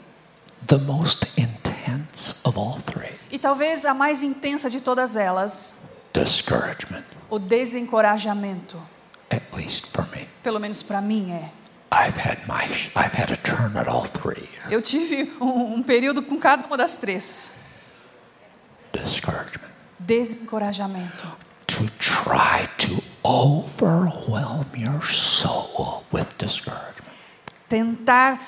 [0.67, 5.77] the most intense of all three E talvez a mais intensa de todas elas,
[6.13, 8.77] discouragement, o desencorajamento,
[9.31, 10.27] at least for me.
[10.43, 11.51] pelo menos para mim é.
[11.91, 14.49] I've had my, I've had a turn at all three.
[14.71, 17.53] Eu tive um, um período com cada uma das três.
[18.93, 19.69] Discouragement.
[19.99, 21.27] Desencorajamento.
[21.67, 27.09] To try to overwhelm your soul with discouragement.
[27.69, 28.41] Tentar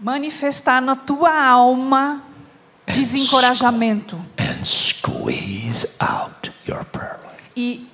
[0.00, 2.22] manifestar na tua alma
[2.86, 7.50] desencorajamento And squeeze out your prayer life.
[7.56, 7.88] e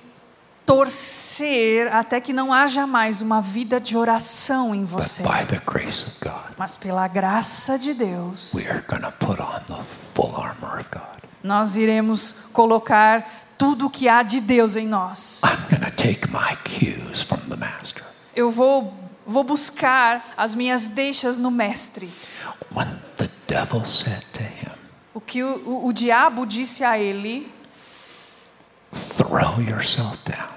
[0.65, 5.23] torcer até que não haja mais uma vida de oração em But você.
[5.23, 9.39] by the grace of God, Mas pela graça de Deus, we are going to put
[9.39, 11.07] on the full armor of God.
[11.43, 13.25] nós iremos colocar
[13.57, 15.41] tudo o que há de Deus em nós.
[18.35, 18.93] Eu vou
[19.25, 22.09] vou buscar as minhas deixas no mestre.
[22.73, 24.71] When the devil said to him,
[25.13, 27.51] O que o, o, o diabo disse a ele:
[28.93, 30.49] Throw yourself down.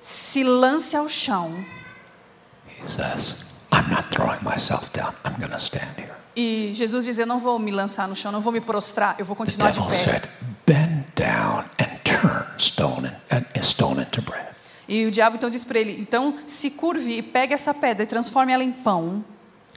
[0.00, 1.64] se lance ao chão.
[2.66, 3.36] He says,
[3.72, 5.14] I'm not throwing myself down.
[5.24, 6.14] I'm going to stand here.
[6.36, 9.24] E Jesus diz: Eu não vou me lançar no chão, não vou me prostrar, eu
[9.24, 9.96] vou continuar de pé.
[9.96, 10.22] said,
[10.70, 14.54] Bend down and turn stone, and stone into bread.
[14.88, 18.06] E o diabo então diz para ele: Então se curve e pegue essa pedra e
[18.06, 19.24] transforme ela em pão.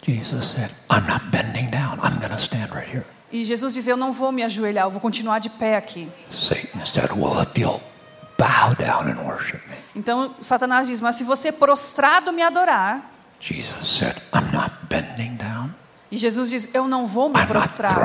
[0.05, 1.97] Jesus said, I'm not bending down.
[2.03, 3.07] I'm going to stand right here.
[3.31, 6.07] E Jesus diz: Eu não vou me ajoelhar, eu vou continuar de pé aqui.
[6.29, 7.81] Satan said, Well, if you'll
[8.37, 9.75] bow down and worship me.
[9.95, 13.01] Então Satanás diz: Mas se você prostrado me adorar.
[13.39, 15.73] Jesus said, I'm not bending down.
[16.13, 17.97] E Jesus diz: Eu não vou me prostrar.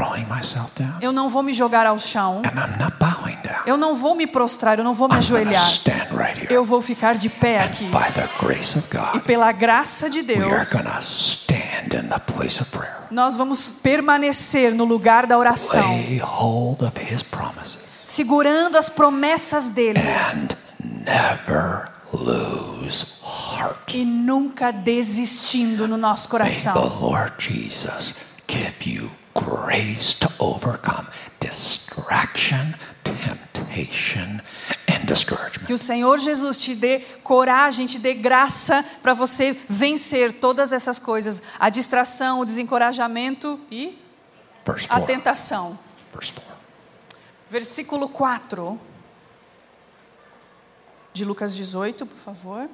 [0.99, 2.40] Eu não vou me jogar ao chão.
[3.66, 5.62] Eu não vou me prostrar, eu não vou me ajoelhar.
[6.49, 7.90] Eu vou ficar de pé aqui.
[9.14, 10.73] E pela graça de Deus,
[13.11, 16.01] nós vamos permanecer no lugar da oração,
[18.03, 20.49] segurando as promessas dele and
[21.05, 23.94] never lose heart.
[23.94, 26.75] e nunca desistindo no nosso May coração.
[26.75, 31.07] the Lord Jesus give you grace to overcome
[31.40, 34.40] distraction, temptation,
[34.88, 35.66] and discouragement.
[35.66, 40.99] Que o Senhor Jesus te dê coragem, te dê graça para você vencer todas essas
[40.99, 43.99] coisas: a distração, o desencorajamento e
[44.88, 45.07] a 4.
[45.07, 45.79] tentação.
[46.12, 46.55] Verse 4.
[47.51, 48.79] Versículo 4
[51.18, 52.70] de Lucas 18, por favor.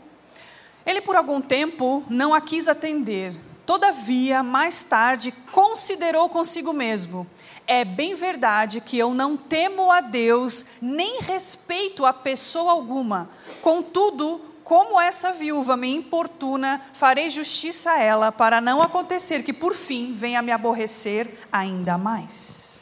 [0.87, 3.35] Ele por algum tempo não a quis atender.
[3.65, 7.27] Todavia, mais tarde, considerou consigo mesmo:
[7.67, 13.31] É bem verdade que eu não temo a Deus, nem respeito a pessoa alguma.
[13.63, 19.75] Contudo, como essa viúva me importuna, farei justiça a ela, para não acontecer que por
[19.75, 22.75] fim venha me aborrecer ainda mais.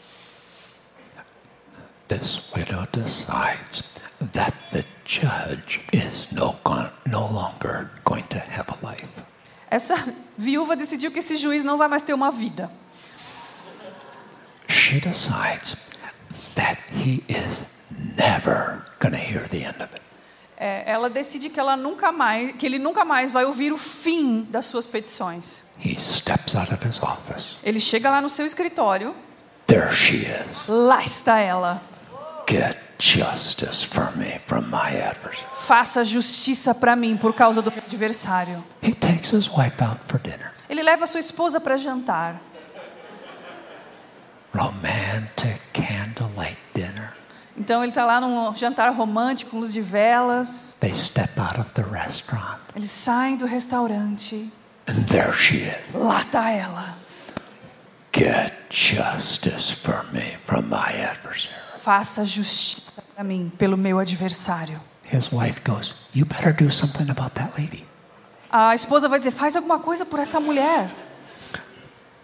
[2.09, 3.92] This widow decides
[4.33, 6.57] that the judge is no,
[7.07, 9.23] no longer going to have a life.
[9.71, 9.95] Essa
[10.37, 12.71] viúva decidiu que esse juiz não vai mais ter uma vida.
[14.69, 15.77] She decides
[16.55, 17.65] that he is
[18.17, 20.03] never going to hear the end of it.
[20.57, 24.43] É, ela decide que ela nunca mais, que ele nunca mais vai ouvir o fim
[24.45, 25.65] das suas petições.
[25.79, 27.57] He steps out of his office.
[27.65, 29.15] Ele chega lá no seu escritório,
[29.67, 30.69] There she is.
[30.69, 31.83] lá está ela.
[32.49, 35.45] Get justice for me from my adversary.
[35.51, 38.63] Faça justiça para mim por causa do meu adversário.
[38.81, 40.53] He takes his wife out for dinner.
[40.69, 42.41] Ele leva sua esposa para jantar.
[44.55, 47.13] Romantic candlelight dinner.
[47.57, 50.77] Então ele está lá num jantar romântico, com luz de velas.
[50.81, 54.51] They step out of the restaurant, Eles saem do restaurante.
[54.87, 55.75] and there she is.
[55.95, 56.95] Lá está ela.
[58.15, 61.53] Get justice for me from my adversary.
[61.83, 64.81] Faça justiça para mim pelo meu adversário.
[65.13, 67.85] His wife goes, You better do something about that lady.
[68.51, 70.91] A esposa vai dizer: faz alguma coisa por essa mulher.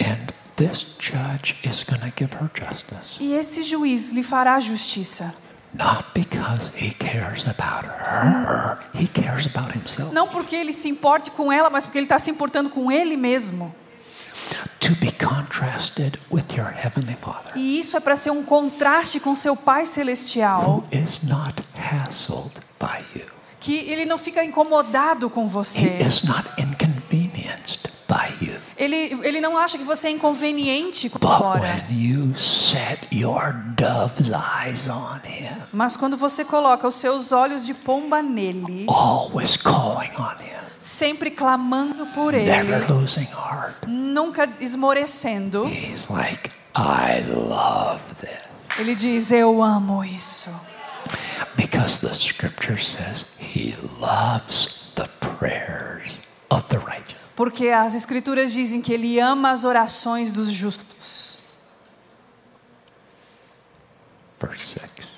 [0.00, 3.16] And this judge is going to give her justice.
[3.20, 5.34] E esse juiz lhe fará justiça.
[5.74, 10.14] Not because he cares about her, he cares about himself.
[10.14, 13.16] Não porque ele se importe com ela, mas porque ele está se importando com ele
[13.16, 13.74] mesmo.
[14.80, 19.34] To be contrasted with your heavenly Father, E isso é para ser um contraste com
[19.34, 23.26] seu Pai Celestial, who is not hassled by you.
[23.60, 25.98] que ele não fica incomodado com He você.
[26.00, 28.54] is not inconvenienced by you.
[28.76, 31.60] Ele, ele não acha que você é inconveniente But agora.
[31.60, 37.66] when you set your dove's eyes on him, Mas quando você coloca os seus olhos
[37.66, 40.47] de pomba nele, always calling on him,
[40.98, 48.78] sempre clamando por never ele, losing heart, nunca esmorecendo, he's like, I love this.
[48.78, 50.50] ele diz: Eu amo isso.
[51.56, 57.16] Because the scripture says he loves the prayers of the righteous.
[57.34, 61.38] Porque as Escrituras dizem que ele ama as orações dos justos.
[64.40, 65.08] Verse 6.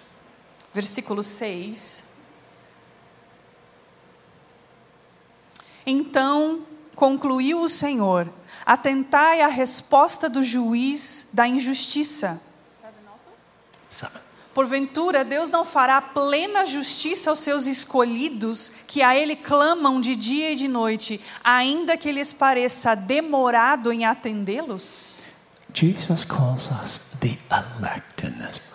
[0.75, 2.10] Versículo 6.
[5.87, 6.61] Então
[6.95, 8.29] concluiu o Senhor:
[8.65, 12.41] Atentai à resposta do juiz da injustiça.
[14.53, 20.51] Porventura, Deus não fará plena justiça aos seus escolhidos, que a Ele clamam de dia
[20.51, 25.25] e de noite, ainda que lhes pareça demorado em atendê-los?
[25.73, 28.70] Jesus calls us the elect in this verse.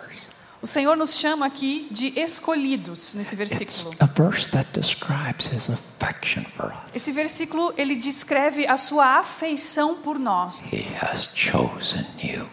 [0.66, 3.94] O Senhor nos chama aqui de escolhidos nesse versículo.
[4.00, 6.92] a verse that describes his affection for us.
[6.92, 10.60] Esse versículo ele descreve a sua afeição por nós.
[10.72, 12.48] He has chosen you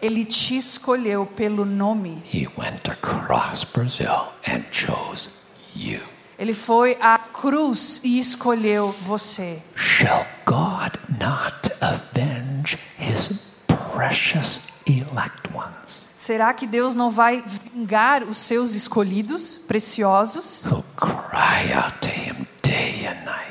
[0.00, 2.22] Ele te escolheu pelo nome.
[2.32, 5.30] He went across Brazil and chose
[5.74, 6.00] you.
[6.38, 9.60] Ele foi à cruz e escolheu você.
[9.74, 15.85] Shall God not avenge his precious elect ones
[16.16, 17.44] Será que Deus não vai
[17.74, 20.64] vingar os seus escolhidos, preciosos,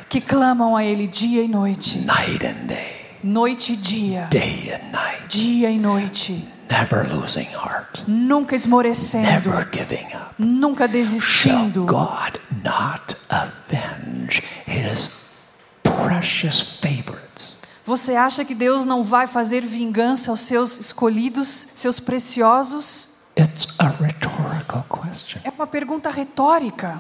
[0.10, 4.28] que clamam a Ele dia e noite, night and day, noite e dia,
[5.30, 10.34] dia e noite, never losing heart, nunca esmorecendo, never giving up?
[10.40, 11.86] nunca Shall desistindo?
[11.86, 15.30] God not avenge his
[15.84, 17.55] precious favorites?
[17.86, 23.10] Você acha que Deus não vai fazer vingança aos seus escolhidos, seus preciosos?
[25.44, 27.00] É uma pergunta retórica.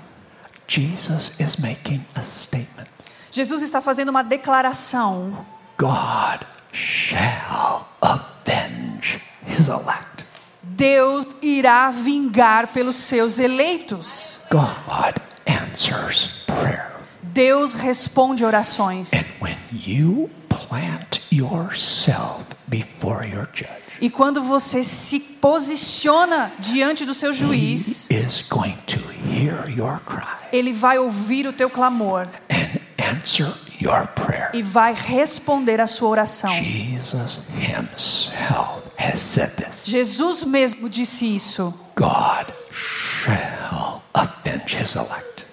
[0.68, 2.88] Jesus is making a statement.
[3.32, 5.46] Jesus está fazendo uma declaração.
[5.78, 10.24] God shall avenge his elect.
[10.62, 14.42] Deus irá vingar pelos seus eleitos.
[14.52, 15.16] God
[15.48, 16.92] answers prayer.
[17.22, 19.14] Deus responde orações.
[19.14, 20.30] And when you
[20.68, 23.70] plant yourself before your judge,
[24.02, 29.00] E quando você se posiciona diante do seu he juiz, is going to
[29.30, 32.28] hear your cry ele vai ouvir o teu clamor
[34.54, 36.50] e vai responder a sua oração.
[36.50, 39.84] Jesus himself has said this.
[39.84, 41.74] Jesus mesmo disse isso.
[41.96, 45.46] God shall avenge his elect.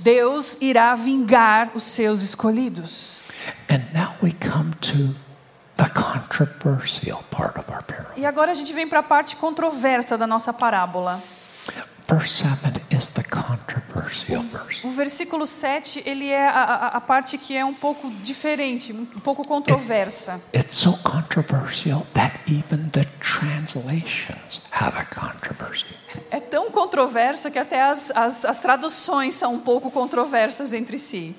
[0.00, 3.23] Deus irá vingar os seus escolhidos.
[3.68, 5.14] And now we come to
[5.76, 8.12] the controversial part of our parable.
[8.16, 11.22] E agora a gente vem para a parte controversa da nossa parábola.
[12.06, 14.86] Verse 7 is the controversial verse.
[14.86, 19.06] O versículo 7, ele é a, a, a parte que é um pouco diferente, um
[19.06, 20.38] pouco controversa.
[20.52, 25.96] It's so controversial that even the translations have a controversy.
[26.30, 31.34] É tão controversa que até as, as, as traduções são um pouco controversas entre si.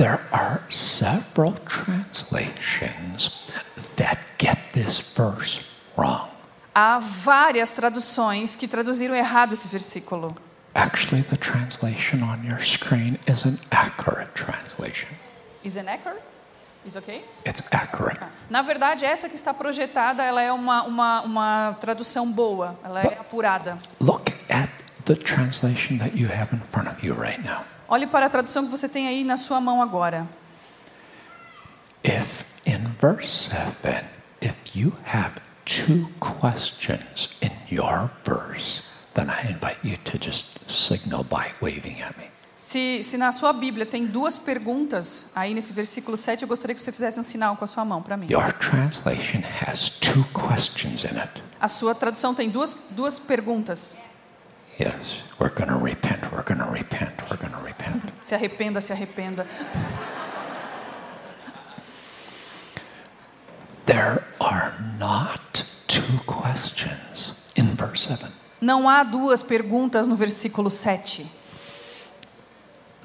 [0.00, 3.52] There are several translations
[3.96, 5.60] that get this verse
[5.94, 6.30] wrong.
[6.74, 10.34] Há várias traduções que traduziram errado esse versículo.
[10.74, 15.10] Actually, the translation on your screen is an accurate translation.
[15.62, 16.22] Is an accurate?
[16.86, 17.22] Is okay?
[17.44, 18.16] It's accurate.
[18.22, 23.02] Ah, na verdade, essa que está projetada, ela é uma, uma, uma tradução boa, ela
[23.02, 23.76] é apurada.
[24.00, 24.70] Look at
[25.04, 27.66] the translation that you have in front of you right now.
[27.90, 30.24] Olhe para a tradução que você tem aí na sua mão agora.
[32.04, 34.04] If in verse 7,
[34.40, 38.84] if you have two questions in your verse,
[39.14, 42.30] then I invite you to just signal by waving at me.
[42.54, 46.80] Se, se na sua Bíblia tem duas perguntas, aí nesse versículo 7, eu gostaria que
[46.80, 48.28] você fizesse um sinal com a sua mão para mim.
[48.30, 51.42] Your translation has two questions in it.
[51.60, 53.98] A sua tradução tem duas, duas perguntas.
[54.80, 58.02] Yes, we're going to repent, we're going to repent, we're going to repent.
[58.22, 59.46] Se arrependa, se arrependa.
[63.84, 68.32] There are not two questions in verse 7.
[68.62, 71.28] Não há duas perguntas no versículo 7.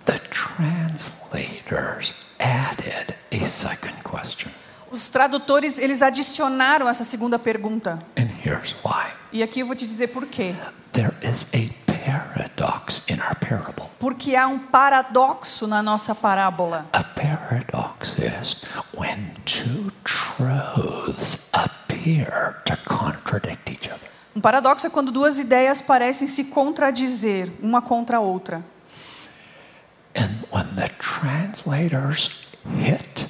[0.05, 4.53] The translators added a second question.
[4.91, 8.01] Os tradutores, eles adicionaram essa segunda pergunta.
[8.17, 9.07] And here's why.
[9.31, 10.55] E aqui eu vou te dizer por quê.
[10.93, 13.89] There is a paradox in our parable.
[13.99, 16.85] Porque há um paradoxo na nossa parábola.
[16.93, 18.63] A paradox is
[18.95, 24.09] when two truths appear to contradict each other.
[24.35, 28.63] Um paradoxo é quando duas ideias parecem se contradizer uma contra a outra.
[30.15, 32.45] And when the translators
[32.79, 33.27] hit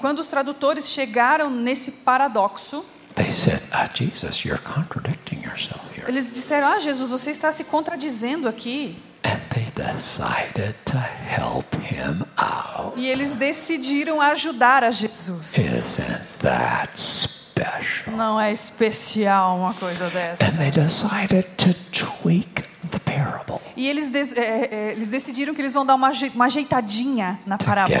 [0.00, 2.84] quando os tradutores chegaram nesse paradoxo,
[3.14, 6.08] they said, ah, Jesus, you're contradicting yourself here.
[6.08, 8.96] eles disseram: Ah, Jesus, você está se contradizendo aqui.
[9.22, 12.94] And they decided to help him out.
[12.96, 15.58] E eles decidiram ajudar a Jesus.
[15.58, 18.16] Isn't that special?
[18.16, 20.44] Não é especial uma coisa dessa.
[20.44, 25.60] And they decided to tweak the parable E eles, des- é, é, eles decidiram que
[25.62, 27.98] eles vão dar uma, uma ajeitadinha na parábola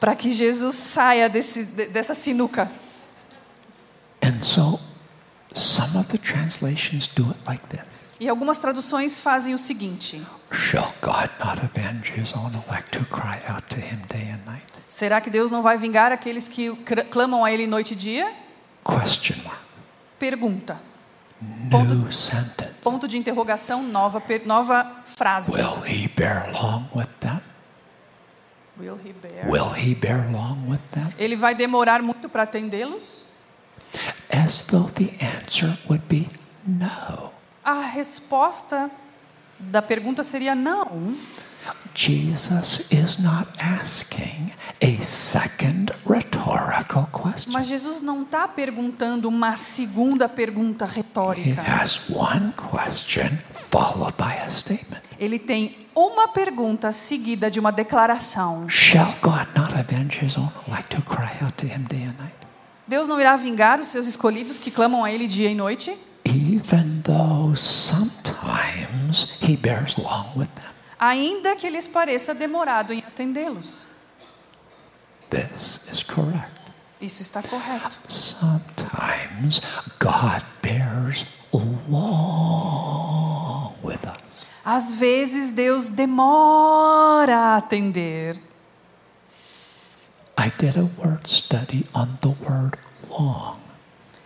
[0.00, 2.72] para que Jesus saia desse, de- dessa sinuca.
[4.24, 4.80] And so
[5.52, 10.22] some of the translations do it like this E algumas traduções fazem o seguinte?
[14.88, 16.74] Será que Deus não vai vingar aqueles que
[17.10, 18.32] clamam a Ele noite e dia?
[20.18, 20.80] Pergunta.
[22.10, 22.74] Sentence.
[22.82, 25.52] Ponto de interrogação, nova, nova frase.
[25.52, 27.40] Will he bear long with them?
[28.78, 29.46] Will he bear?
[29.46, 31.12] Will he bear long with them?
[31.18, 33.24] Ele vai demorar muito para atendê-los?
[34.30, 36.28] As though the answer would be
[36.66, 37.30] no.
[37.64, 38.90] A resposta
[39.58, 41.16] da pergunta seria não.
[41.94, 47.52] Jesus is not asking a second rhetorical question.
[47.52, 51.60] Mas Jesus não está perguntando uma segunda pergunta He retórica.
[51.62, 55.02] has one question followed by a statement.
[55.18, 58.68] Ele tem uma pergunta seguida de uma declaração.
[58.68, 62.34] Shall God not avenge his own elect who cry out to him day and night?
[62.86, 65.92] Deus não irá vingar os seus escolhidos que clamam a Ele dia e noite?
[66.24, 70.69] Even though sometimes he bears long with them.
[71.00, 73.86] Ainda que lhes pareça demorado em atendê-los.
[75.30, 76.60] This is correct.
[77.00, 77.98] Isso está correto.
[78.06, 79.62] Sometimes
[79.98, 81.24] God bears
[81.88, 84.20] long with us.
[84.62, 88.38] Às vezes Deus demora a atender.
[90.36, 92.78] I did a word study on the word
[93.08, 93.58] long.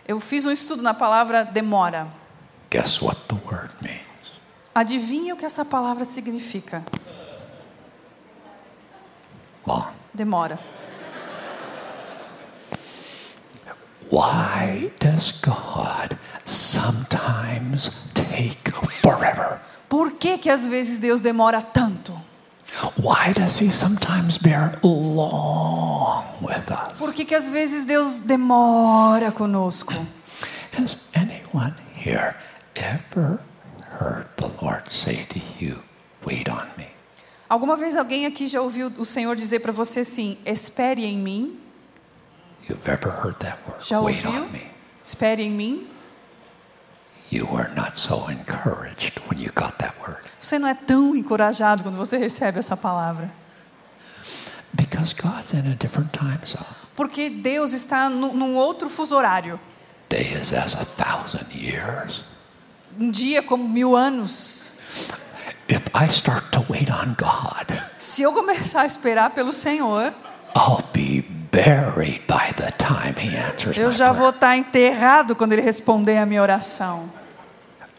[0.08, 2.08] Eu fiz um estudo na palavra demora.
[2.70, 4.13] Guess what the word means?
[4.74, 6.84] Adivinha o que essa palavra significa?
[9.66, 9.86] Long.
[10.12, 10.58] Demora.
[14.10, 18.70] Why does God sometimes take
[19.00, 19.60] forever?
[19.88, 22.12] Por que que às vezes Deus demora tanto?
[22.96, 26.98] Why does he sometimes bear long with us?
[26.98, 29.94] Por que que às vezes Deus demora conosco?
[30.76, 32.34] Has anyone here
[32.74, 33.40] ever
[34.00, 34.26] heard
[34.84, 35.78] Lord say to you,
[36.24, 36.86] Wait on me?
[37.48, 41.58] Alguma vez alguém aqui já ouviu o Senhor dizer para você assim: espere em mim?
[42.68, 43.86] You've ever heard that word?
[43.86, 44.42] Já Wait ouviu?
[44.44, 44.62] on me.
[45.02, 45.86] Espere em mim?
[47.30, 50.20] You were not so encouraged when you got that word.
[50.40, 53.30] Você não é tão encorajado quando você recebe essa palavra.
[54.72, 56.64] Because God's in a different time zone.
[56.96, 59.58] Porque Deus está nu- num outro fuso horário.
[60.08, 62.22] Day is as a thousand years.
[62.98, 64.72] Um dia como mil anos.
[65.68, 70.12] If I start to wait on God, Se eu começar a esperar pelo Senhor,
[70.54, 75.52] I'll be buried by the time He answers eu my já vou estar enterrado quando
[75.52, 77.08] Ele responder a minha oração.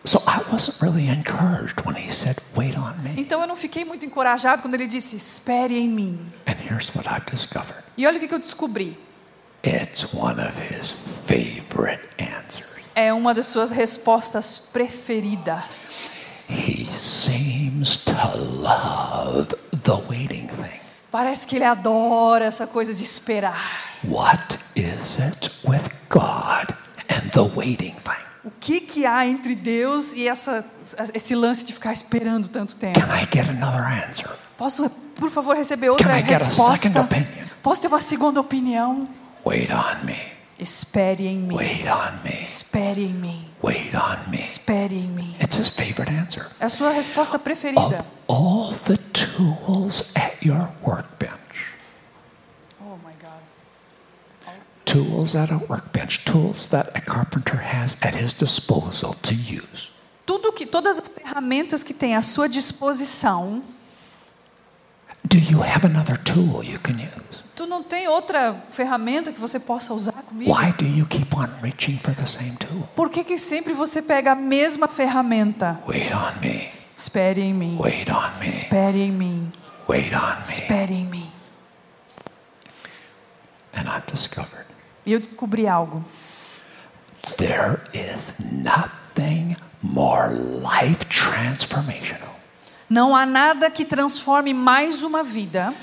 [0.06, 3.84] So I wasn't really encouraged when He said, "Wait on me." Então eu não fiquei
[3.84, 6.20] muito encorajado quando Ele disse: espere em mim.
[6.48, 8.96] And here's what I've discovered: E olha o que eu descobri.
[9.64, 12.91] it's one of His favorite answers.
[12.93, 16.14] É uma das suas respostas preferidas.
[16.50, 19.48] He seems to love
[19.84, 20.80] the waiting thing.
[21.12, 23.60] Parece que Ele adora essa coisa de esperar.
[24.04, 26.76] What is it with God
[27.10, 28.24] and the waiting thing?
[28.43, 30.64] O que, que há entre Deus e essa,
[31.14, 33.00] esse lance de ficar esperando tanto tempo?
[33.00, 34.30] Can I get another answer?
[34.58, 36.78] Posso, por favor, receber outra Can I get a resposta?
[36.89, 37.46] second opinion?
[37.64, 39.08] Posso ter uma segunda opinião?
[39.43, 40.35] Wait on me.
[40.58, 41.56] Espere em mim.
[41.56, 42.41] Wait on me.
[42.41, 43.45] Espere em mim.
[43.62, 44.38] Wait on me.
[44.39, 45.36] Espere em mim.
[45.39, 46.47] It's his favorite answer.
[46.60, 47.82] É a sua resposta preferida.
[47.82, 51.74] Of all the tools at your workbench,
[52.82, 53.41] Oh my God.
[54.86, 59.91] tools at a workbench, tools that a carpenter has at his disposal to use,
[60.26, 63.62] Tudo que, todas as ferramentas que tem à sua disposição,
[65.24, 67.43] do you have another tool you can use?
[67.56, 70.51] Tu não tem outra ferramenta que você possa usar comigo?
[70.53, 72.88] Why do you keep on reaching for the same tool?
[72.95, 75.80] Por que, que sempre você pega a mesma ferramenta?
[75.88, 76.70] Wait on me.
[76.95, 77.78] Espere em mim.
[77.80, 78.45] Wait on me.
[78.45, 79.51] Espere em mim.
[79.88, 80.43] Wait on me.
[80.43, 81.32] Espere em mim.
[83.74, 84.66] And I've discovered
[85.06, 86.03] E eu descobri algo.
[87.38, 92.36] there is nothing more life transformational
[92.89, 95.74] Não há nada que transforme mais uma vida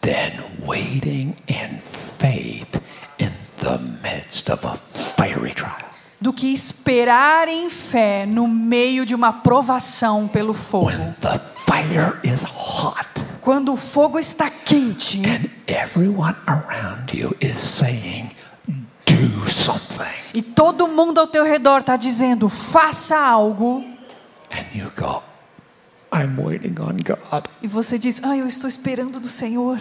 [0.00, 0.32] than
[0.66, 2.80] waiting in faith
[3.18, 5.86] in the midst of a fiery trial.
[6.20, 10.86] do que esperar em fé no meio de uma provação pelo fogo.
[10.86, 13.06] When the fire is hot
[13.40, 18.30] Quando o fogo está quente and everyone around you is saying,
[19.06, 20.04] Do something.
[20.34, 23.82] e todo mundo ao teu redor está dizendo: faça algo,
[24.50, 25.22] And you go,
[26.12, 27.48] I'm waiting on God.
[27.62, 29.78] e você diz: ah, eu estou esperando do Senhor.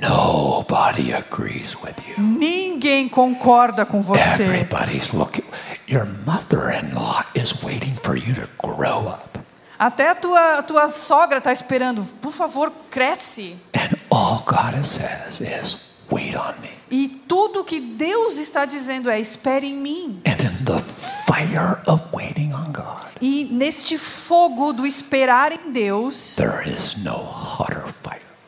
[0.00, 2.22] Nobody agrees with you.
[2.26, 4.42] Ninguém concorda com você.
[4.42, 5.44] Everybody's looking.
[5.88, 9.38] Your mother in law is waiting for you to grow up.
[9.78, 12.02] Até a tua, a tua sogra está esperando.
[12.20, 13.56] Por favor, cresce.
[13.74, 16.68] And all God says is, Wait on me.
[16.94, 20.20] E tudo que Deus está dizendo é: espere em mim.
[20.26, 20.78] And in the
[21.26, 26.36] fire of waiting on God, E neste fogo do esperar em Deus.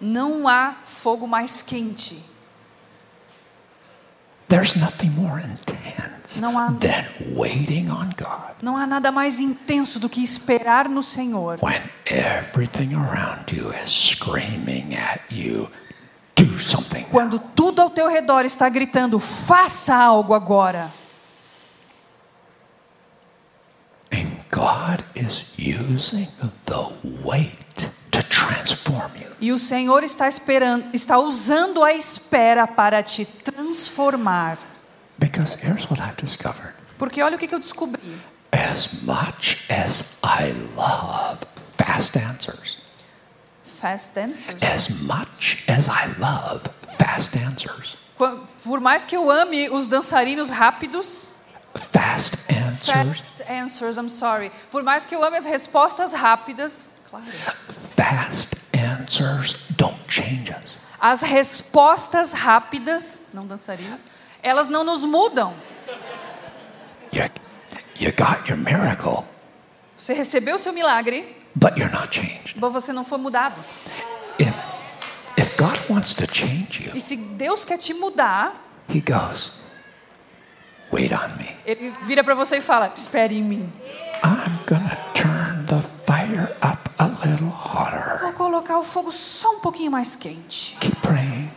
[0.00, 2.22] Não há fogo mais quente.
[4.46, 9.98] There's nothing more intense Não há- than waiting on God Não há nada mais intenso
[9.98, 11.58] do que esperar no Senhor.
[11.62, 15.68] when everything around you is screaming at you,
[16.46, 17.02] do something.
[17.02, 20.90] now." Quando tudo ao teu redor está gritando: faça algo agora.
[24.12, 26.28] And God is using
[26.66, 29.30] the wait to transform you.
[29.40, 34.58] E o Senhor está esperando, está usando a espera para te transformar.
[35.18, 36.74] Because here's what I've discovered.
[36.96, 38.00] Porque olha o que eu descobri.
[38.52, 41.40] As much as I love
[41.76, 42.78] fast answers,
[43.84, 44.62] Fast dancers.
[44.62, 46.62] as much as I love
[46.96, 51.32] fast answers, Qua- Por mais que eu ame os dançarinos rápidos,
[51.92, 54.50] fast answers, fast answers, I'm sorry.
[54.70, 57.26] Por mais que eu ame as respostas rápidas, claro.
[57.94, 60.78] fast answers don't change us.
[60.98, 64.00] As respostas rápidas, não dançarinos,
[64.42, 65.54] elas não nos mudam.
[67.12, 67.24] You,
[68.00, 69.24] you got your miracle,
[69.94, 72.54] Você recebeu o seu milagre, but you're not changed.
[72.56, 73.62] mas você não foi mudado.
[74.38, 74.52] If,
[75.36, 78.54] if God wants to change you, E se Deus quer te mudar,
[78.88, 79.62] He goes,
[80.92, 81.48] wait on me.
[81.64, 83.72] ele vira para você e fala: "Espere em mim.
[84.24, 88.20] I'm gonna turn the fire up a little hotter.
[88.20, 91.50] Vou colocar o fogo só um pouquinho mais quente." Keep praying,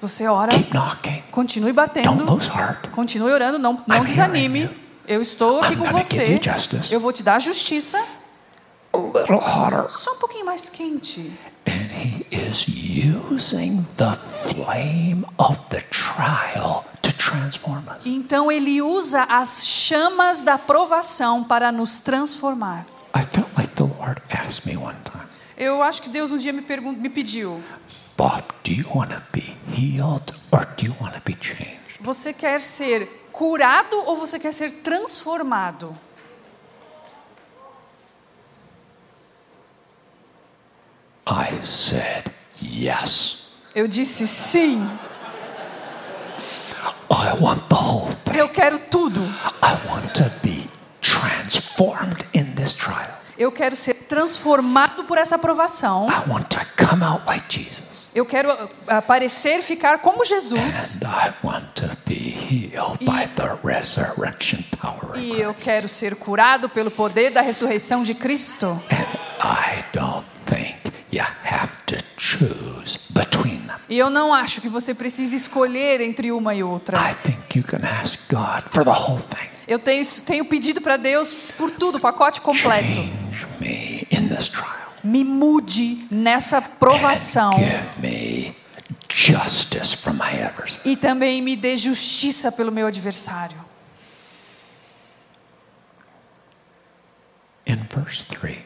[0.00, 1.22] Você ora, keep knocking.
[1.30, 2.88] continue Don't batendo, lose heart.
[2.90, 4.68] continue orando, não, não I'm desanime.
[5.08, 6.32] Eu estou aqui I'm com você.
[6.34, 6.92] you justice.
[6.92, 8.02] Eu vou te dar justiça,
[8.96, 9.90] A little hotter.
[9.90, 11.32] só um pouquinho mais quente.
[11.66, 18.06] And He is using the flame of the trial to transform us.
[18.06, 22.86] Então ele usa as chamas da provação para nos transformar.
[23.14, 25.24] I felt like the Lord asked me one time,
[25.56, 27.62] Eu acho que Deus um dia me, me pediu:
[28.16, 31.76] Bob, do you want to be healed or do you want to be changed?
[32.00, 35.96] Você quer ser curado ou você quer ser transformado?
[41.26, 42.30] I said,
[42.62, 43.52] Yes.
[43.74, 44.88] Eu disse sim.
[47.10, 48.38] I want the whole thing.
[48.38, 49.20] Eu quero tudo.
[49.62, 50.68] I want to be
[51.00, 53.10] transformed in this trial.
[53.36, 56.08] Eu quero ser transformado por essa aprovação.
[56.08, 58.06] I want to come out like Jesus.
[58.14, 58.50] Eu quero
[58.86, 60.98] aparecer, ficar como Jesus.
[61.02, 66.14] And I want to be healed by the resurrection power of E eu quero ser
[66.16, 68.80] curado pelo poder da ressurreição de Cristo.
[68.90, 69.06] And
[69.42, 70.85] I don't think
[71.16, 73.76] you have to choose between them.
[73.88, 76.98] E eu não acho que você precise escolher entre uma e outra.
[76.98, 79.48] I think you can ask God for the whole thing.
[79.66, 82.98] Eu tenho, tenho pedido para Deus por tudo, o pacote completo.
[83.60, 84.06] Me.
[85.02, 87.52] Me mude nessa provação
[90.84, 93.56] e também me dê justiça pelo meu adversário.
[97.66, 98.65] In verse 3, No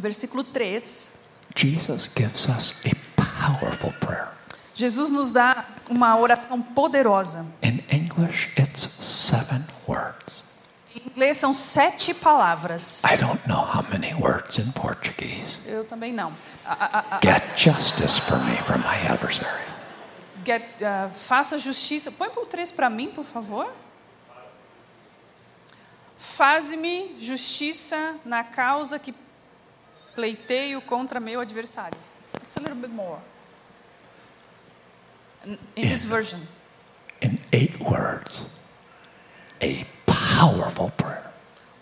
[0.00, 1.10] versículo 3,
[1.56, 4.30] Jesus gives us a powerful prayer.
[4.74, 7.44] Jesus nos dá uma oração poderosa.
[7.62, 10.16] In English, it's seven words.
[10.94, 13.02] Em inglês são sete palavras.
[13.04, 15.58] I don't know how many words in Portuguese.
[15.66, 16.32] Eu também não.
[16.64, 19.64] A- a- a- Get justice for me from my adversary.
[20.44, 22.10] get, ah, faça justiça.
[22.10, 23.70] Põe o 3 para mim, por favor.
[26.16, 29.14] Faze-me justiça na causa que
[30.14, 31.98] pleiteio contra meu adversário.
[32.18, 33.18] It's a little bit more.
[35.44, 35.58] In
[35.88, 36.40] this version.
[37.22, 38.46] In eight words,
[39.62, 41.30] a powerful prayer.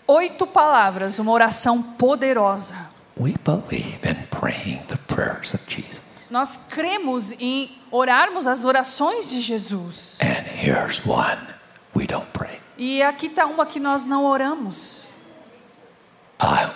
[0.07, 2.89] Oito palavras, uma oração poderosa.
[3.17, 6.01] We believe in praying the prayers of Jesus.
[6.29, 10.19] Nós cremos em orarmos as orações de Jesus.
[10.21, 11.39] And here's one
[11.95, 12.59] we don't pray.
[12.77, 15.11] E aqui está uma que nós não oramos.
[16.41, 16.69] I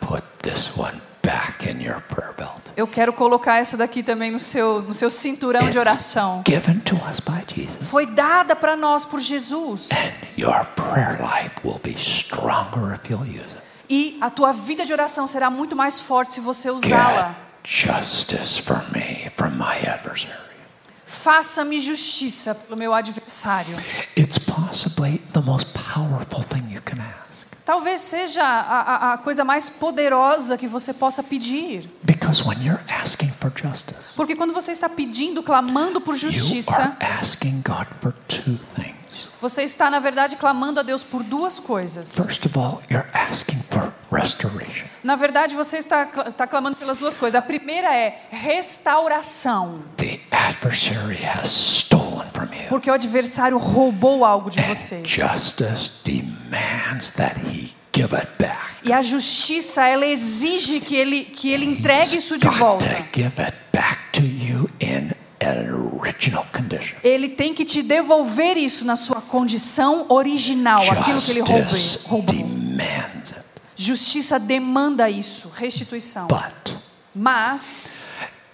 [0.00, 2.70] put this one back in your prayer belt.
[2.76, 6.42] Eu quero colocar essa daqui também no seu, no seu cinturão de oração.
[6.46, 7.88] given to us by Jesus.
[7.88, 9.90] Foi dada para nós por Jesus.
[9.92, 13.60] And your prayer life will be stronger if you'll use it.
[13.88, 17.34] E a tua vida de oração será muito mais forte se você usá-la.
[17.64, 20.32] Justice for me from my adversary.
[21.04, 23.76] Faça-me justiça pelo meu adversário.
[24.16, 26.69] It's possibly the most powerful thing.
[27.70, 31.88] Talvez seja a, a, a coisa mais poderosa que você possa pedir.
[32.02, 36.82] Because when you're asking for justice, Porque quando você está pedindo, clamando por you justiça,
[36.82, 39.30] are asking God for two things.
[39.40, 42.12] você está, na verdade, clamando a Deus por duas coisas.
[42.16, 44.88] First of all, you're asking for restoration.
[45.04, 47.38] Na verdade, você está, está clamando pelas duas coisas.
[47.38, 52.68] A primeira é restauração, The adversary has stolen from you.
[52.68, 54.96] porque o adversário roubou algo de você.
[54.96, 56.39] And justice demands
[57.16, 58.58] that he give it back.
[58.82, 62.86] E a justiça, ela exige que ele, que ele entregue isso de volta.
[62.86, 65.10] to give it back to you in
[66.00, 66.96] original condition.
[67.02, 72.34] Ele tem que te devolver isso na sua condição original, aquilo que ele Justice roubou.
[72.34, 73.44] demands it.
[73.76, 76.26] Justiça demanda isso, restituição.
[76.28, 76.76] But
[77.14, 77.88] Mas,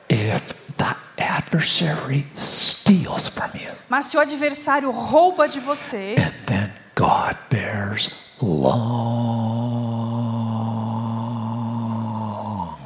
[0.08, 6.72] if the adversary steals from you, mas se o adversário rouba de você, and then
[6.98, 8.08] God bears
[8.40, 9.18] long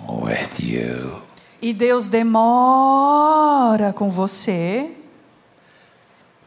[0.09, 1.23] with you,
[1.63, 4.97] e Deus demora com você,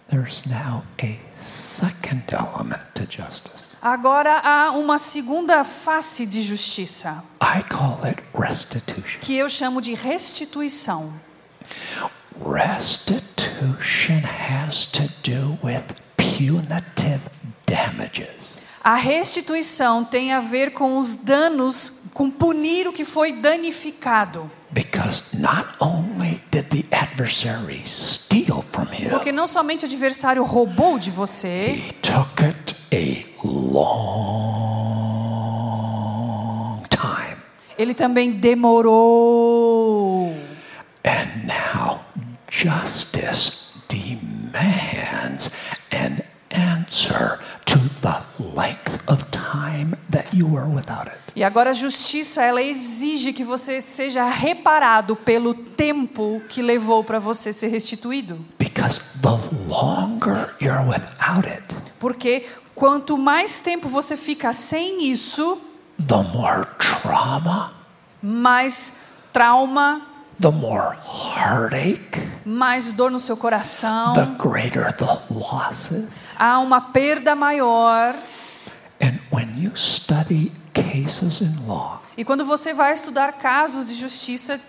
[0.10, 3.64] there's now a second element to justice.
[3.82, 9.22] agora há uma segunda face de justiça, I call it restitution.
[9.22, 11.14] que eu chamo de restituição.
[12.46, 15.84] Restitution has to do with
[16.18, 17.30] punitive
[17.74, 18.58] damages.
[18.84, 24.52] A restituição tem a ver com os danos, com punir o que foi danificado.
[24.72, 30.98] Because not only did the adversary steal from you, Porque não somente o adversário roubou
[31.00, 33.24] de você, he took it a
[35.54, 37.38] long time.
[37.78, 40.34] ele também demorou.
[41.06, 42.02] And now
[42.50, 45.52] justice demands
[45.92, 46.22] an
[46.52, 47.40] answer
[47.74, 48.22] to the
[48.56, 51.18] length of time that you were without it.
[51.36, 57.18] E agora a justiça, ela exige que você seja reparado pelo tempo que levou para
[57.18, 58.38] você ser restituído.
[58.60, 62.46] Because the longer you're without it, Porque
[62.76, 65.58] quanto mais tempo você fica sem isso,
[65.98, 67.74] the more trauma,
[68.22, 68.94] mais
[69.32, 76.36] trauma, the more heartache, mais dor no seu coração, the greater the losses.
[76.40, 78.16] há uma perda maior.
[79.02, 84.60] And when you study cases in law, E quando você vai estudar casos de justiça,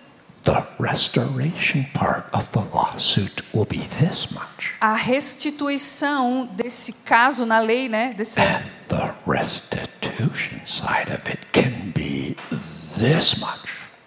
[0.43, 4.73] the restoration part of the lawsuit will be this much.
[4.81, 11.91] a restituição desse caso na lei, né, desse And the restitution side of it can
[11.93, 12.35] be
[12.97, 13.64] this much.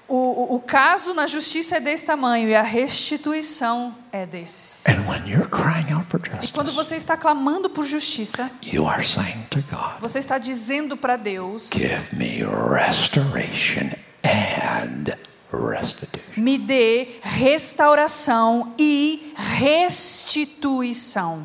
[0.08, 4.90] O, o, caso na justiça é desse tamanho e a restituição é desse.
[4.90, 8.88] And when you're crying out for E quando justice, você está clamando por justiça, you
[8.88, 12.42] are saying to God, você está dizendo para Deus: Give me
[12.74, 13.90] restoration
[14.24, 15.14] and
[15.52, 16.40] restitution.
[16.40, 21.44] me dê restauração e restituição.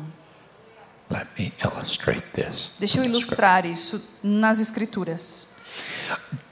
[1.10, 2.70] Let me illustrate this.
[2.78, 5.48] Deixa eu ilustrar isso nas escrituras.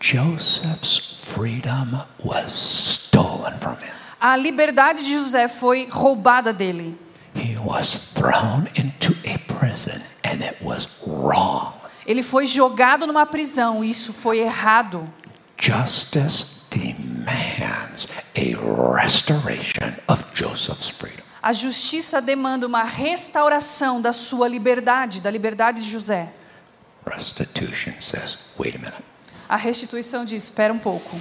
[0.01, 3.93] Joseph's freedom was stolen from him.
[4.21, 6.97] A liberdade de José foi roubada dele.
[7.35, 11.73] He was thrown into a prison and it was wrong.
[12.07, 15.09] Ele foi jogado numa prisão, isso foi errado.
[15.59, 21.23] Justice demands a restoration of Joseph's freedom.
[21.43, 26.33] A justiça demanda uma restauração da sua liberdade, da liberdade de José.
[27.05, 29.12] Restitution says, wait a minute.
[29.53, 31.21] A restituição diz: espera um pouco.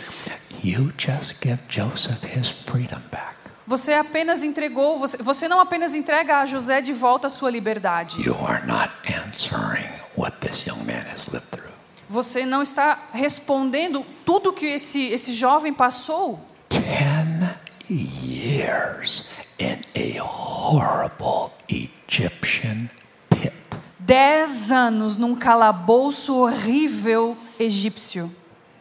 [0.63, 3.35] You just give Joseph his freedom back.
[3.67, 8.25] Você apenas entregou, você, você não apenas entrega a José de volta a sua liberdade.
[8.25, 11.73] You are not answering what this young man has lived through.
[12.07, 16.39] Você não está respondendo tudo que esse, esse jovem passou.
[16.69, 17.49] Ten
[17.89, 19.27] years
[19.59, 22.89] in a horrible Egyptian
[23.29, 23.51] pit.
[23.99, 28.31] Dez anos num calabouço horrível egípcio.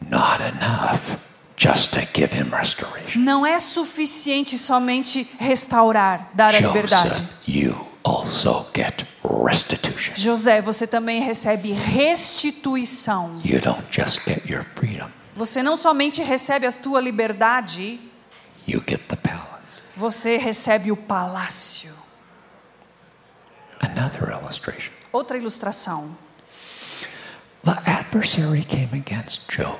[0.00, 1.18] Not enough
[1.56, 3.20] just to give him restoration.
[3.22, 7.08] Não é suficiente somente restaurar, dar a liberdade.
[7.10, 10.14] Joseph, you also get restitution.
[10.16, 13.40] José, você também recebe restituição.
[13.44, 18.00] You don't just get your freedom, Você não somente recebe a tua liberdade,
[18.66, 19.82] you get the palace.
[19.94, 21.92] você recebe o palácio.
[23.80, 24.92] Another illustration.
[25.12, 26.16] Outra ilustração.
[27.62, 29.78] The adversary came against Job,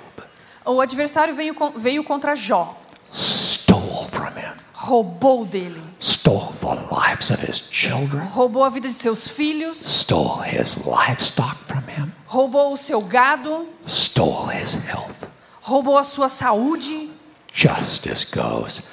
[0.66, 2.76] O adversário veio, veio contra Jó,
[3.10, 8.94] stole from him, roubou dele, stole the lives of his children, roubou a vida de
[8.94, 15.26] seus filhos, stole his livestock from him, roubou o seu gado, stole his health.
[15.62, 17.10] roubou a sua saúde.
[17.52, 18.89] Justice goes,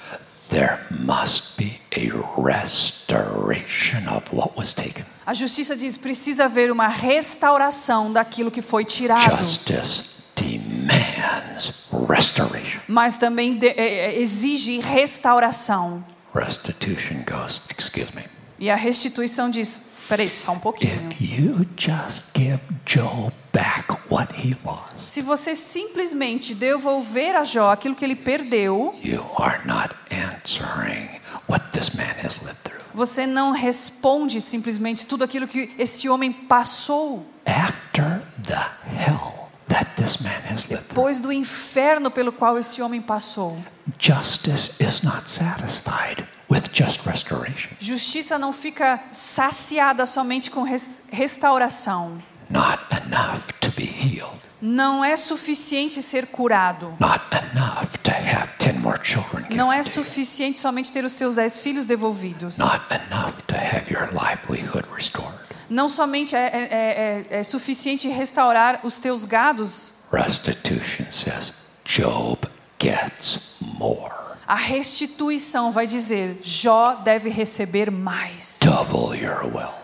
[0.53, 5.05] a restoration of what was taken.
[5.25, 9.37] A justiça diz: precisa haver uma restauração daquilo que foi tirado.
[9.37, 12.79] Justice demands demands restoration.
[12.87, 16.03] mas também de- é, é, exige restauração.
[16.33, 18.23] Restitution goes, excuse me.
[18.59, 21.09] E a restituição diz: peraí, só um pouquinho.
[21.11, 27.71] If you just give Job back what he lost, Se você simplesmente devolver a Jó
[27.71, 31.09] aquilo que ele perdeu, you are not answering
[31.49, 32.77] what this man has lived through.
[32.93, 38.65] você não responde simplesmente tudo aquilo que esse homem passou After the
[38.97, 43.55] hell that this man has lived through, depois do inferno pelo qual esse homem passou.
[43.99, 47.71] justice is not satisfied with just restoration.
[47.79, 52.17] Justiça não fica saciada somente com res- restauração.
[52.49, 54.37] Not enough to be healed.
[54.61, 56.95] Não é suficiente ser curado.
[56.99, 57.23] Not
[57.53, 61.85] enough to have 10 more children Não é suficiente somente ter os teus dez filhos
[61.85, 62.57] devolvidos.
[62.57, 65.37] Not enough to have your livelihood restored.
[65.69, 69.93] Não somente é, é- é- é suficiente restaurar os teus gados.
[70.11, 71.53] Restitution says
[71.85, 72.39] Job
[72.81, 74.16] gets more.
[74.47, 78.59] A restituição vai dizer: Jó deve receber mais.
[78.63, 79.75] Double your wealth.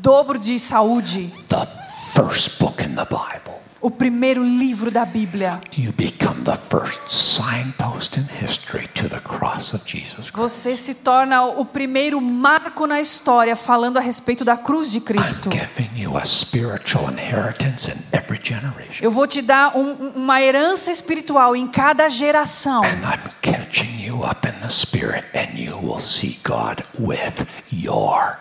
[0.00, 1.32] Dobro de saúde.
[1.48, 1.66] The
[2.14, 3.47] first book in the Bible.
[3.80, 5.60] O primeiro livro da Bíblia.
[5.76, 10.34] You become the first signpost in history to the cross of Jesus Christ.
[10.34, 15.48] Você se torna o primeiro marco na história falando a respeito da cruz de Cristo.
[19.00, 22.82] Eu vou te dar um- um- uma herança espiritual em cada geração.
[22.82, 28.38] And I'm catching you up in the spirit, and you will see God with your.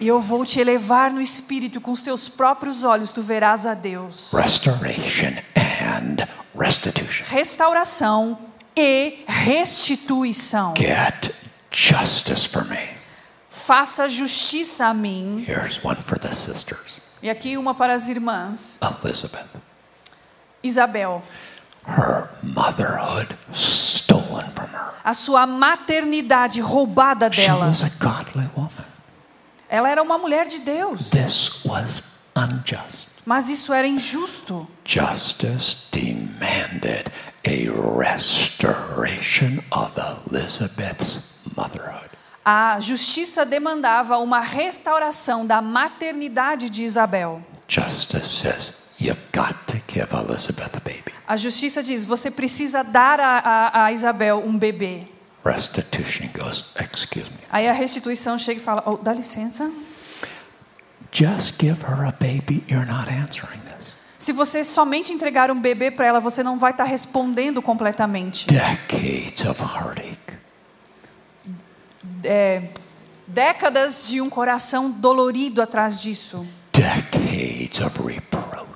[0.00, 3.74] E eu vou te elevar no espírito com os teus próprios olhos, tu verás a
[3.74, 4.30] Deus.
[4.32, 6.26] Restoration and
[6.58, 7.24] restitution.
[7.28, 8.38] Restauração
[8.76, 10.74] e restituição.
[10.76, 11.30] Get
[11.70, 12.88] justice for me.
[13.48, 15.44] Faça justiça a mim.
[15.48, 17.00] Here's one for the sisters.
[17.22, 18.78] E aqui uma para as irmãs.
[19.02, 19.46] Elizabeth,
[20.62, 21.22] Isabel,
[21.86, 24.92] her motherhood stolen from her.
[25.04, 27.66] a sua maternidade roubada She dela.
[27.68, 28.85] was a godly woman.
[29.76, 33.08] Ela era uma mulher de Deus, This was unjust.
[33.26, 34.66] mas isso era injusto.
[34.86, 37.12] Justice demanded
[37.44, 39.92] a restoration of
[40.30, 41.20] Elizabeth's
[41.54, 42.08] motherhood.
[42.44, 47.42] A justiça demandava uma restauração da maternidade de Isabel.
[47.68, 51.12] Justice says you've got to give Elizabeth a baby.
[51.28, 55.06] A justiça diz: você precisa dar a, a, a Isabel um bebê.
[55.46, 57.38] Restitution goes, excuse me.
[57.50, 59.70] Aí a restituição chega e fala: oh, dá licença.
[61.12, 63.94] Just give her a baby, you're not answering this.
[64.18, 68.46] Se você somente entregar um bebê para ela, você não vai estar respondendo completamente.
[68.48, 70.16] Decades of heartache.
[72.24, 72.70] É,
[73.26, 76.44] décadas de um coração dolorido atrás disso.
[76.72, 78.66] Decades of reproach.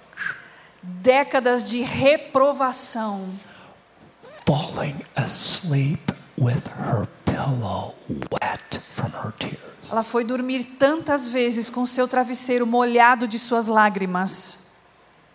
[0.83, 3.29] Décadas de reprovação.
[4.47, 7.95] Falling asleep with her pillow
[8.31, 9.59] wet from her tears.
[9.91, 14.61] Ela foi dormir tantas vezes com seu travesseiro molhado de suas lágrimas.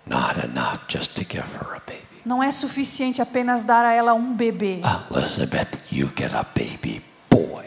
[0.06, 2.01] Not enough just to give her a baby.
[2.26, 4.82] Não é suficiente apenas dar a ela um bebê.
[5.12, 7.66] Elizabeth, you get a baby boy.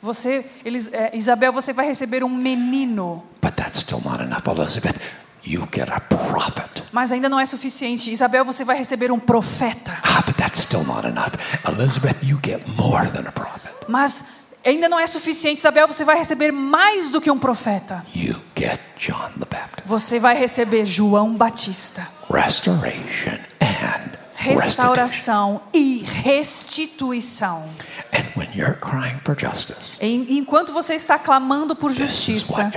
[0.00, 3.24] Você, eles, é, Isabel, você vai receber um menino.
[3.42, 4.46] But that's still not enough.
[4.46, 4.96] Elizabeth,
[5.44, 6.75] you get a prophet.
[6.96, 8.10] Mas ainda não é suficiente.
[8.10, 9.98] Isabel, você vai receber um profeta.
[10.02, 11.32] Ah, but that's still not enough.
[11.68, 13.70] Elizabeth, you get more than a prophet.
[13.86, 14.24] Mas
[14.64, 15.58] ainda não é suficiente.
[15.58, 18.02] Isabel, você vai receber mais do que um profeta.
[18.14, 19.82] You get John the Baptist.
[19.84, 22.08] Você vai receber João Batista.
[22.32, 24.16] Restoration and.
[24.34, 27.68] Restauração e restituição.
[28.14, 32.70] And when you're crying for justice, Enquanto você está clamando por justiça,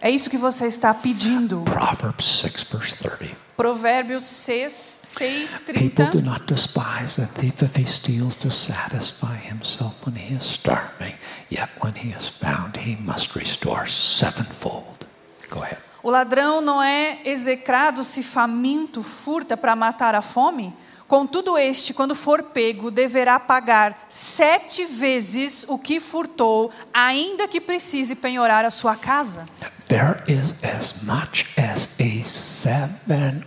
[0.00, 1.62] é isso que você está pedindo.
[1.62, 3.48] Proverbs 6, verse 30.
[3.56, 6.20] Provérbios 6, 6 People do 30.
[6.22, 11.14] not despise a thief if he steals to satisfy himself when he is starving,
[11.50, 15.06] yet when he is found, he must restore sevenfold.
[15.50, 15.78] Go ahead.
[16.04, 20.72] O ladrão não é execrado se faminto furta para matar a fome?
[21.08, 28.14] Contudo, este, quando for pego, deverá pagar sete vezes o que furtou, ainda que precise
[28.14, 29.46] penhorar a sua casa.
[29.88, 33.46] There is as much as a sevenfold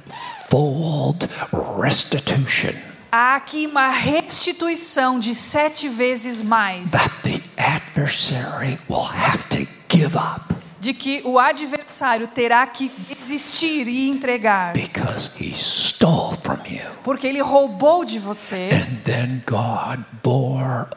[1.79, 2.73] restitution.
[3.11, 10.17] Há aqui uma restituição de sete vezes mais, that the adversary will have to give
[10.17, 10.50] up
[10.81, 16.81] de que o adversário terá que desistir e entregar, because he stole from you.
[17.03, 18.69] porque ele roubou de você.
[18.73, 20.87] And then God bore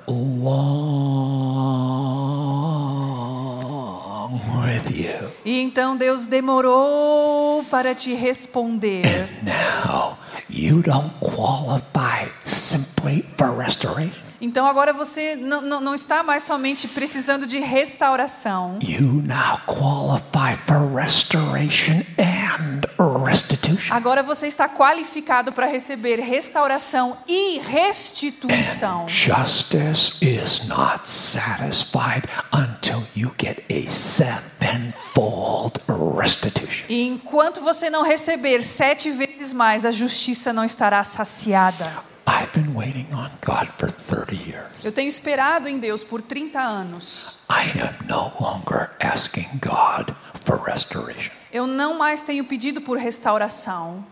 [3.44, 5.30] along with you.
[5.44, 9.02] E então Deus demorou para te responder.
[9.42, 10.16] Now
[10.48, 14.10] you don't qualify simply for restoration.
[14.40, 18.78] Então agora você não, não, não está mais somente precisando de restauração.
[18.82, 22.82] You now qualify for restoration and
[23.24, 23.94] restitution.
[23.94, 29.08] Agora você está qualificado para receber restauração e restituição.
[29.08, 35.80] Justice is not satisfied until you get a sevenfold
[36.16, 36.86] restitution.
[36.88, 42.13] E enquanto você não receber sete vezes mais, a justiça não estará saciada.
[42.26, 44.68] I've been waiting on God for 30 years.
[44.82, 47.38] Eu tenho esperado em Deus por 30 anos.
[47.50, 50.14] I am no longer asking God
[50.44, 51.32] for restoration.
[51.52, 54.04] Eu não mais tenho pedido por restauração.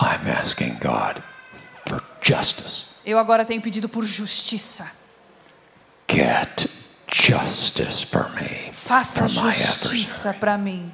[0.00, 1.22] I'm asking God
[1.86, 2.86] for justice.
[3.04, 4.90] Eu agora tenho pedido por justiça.
[6.10, 6.66] Get
[7.12, 8.72] justice for me.
[8.72, 10.90] Faça justiça para mim.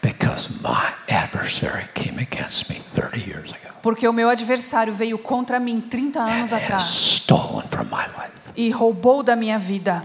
[0.00, 5.60] Because my adversary came against me 30 years ago Porque o meu adversário veio contra
[5.60, 8.32] mim 30 and anos atrás stolen from my life.
[8.56, 10.02] e roubou da minha vida.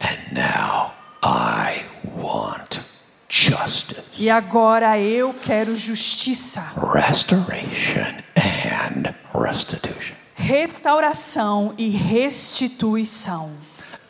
[0.00, 0.92] And now
[1.22, 1.84] I
[2.16, 2.80] want
[3.28, 10.14] justice, E agora eu quero justiça, restoration, and restitution.
[10.34, 13.52] restauração e restituição.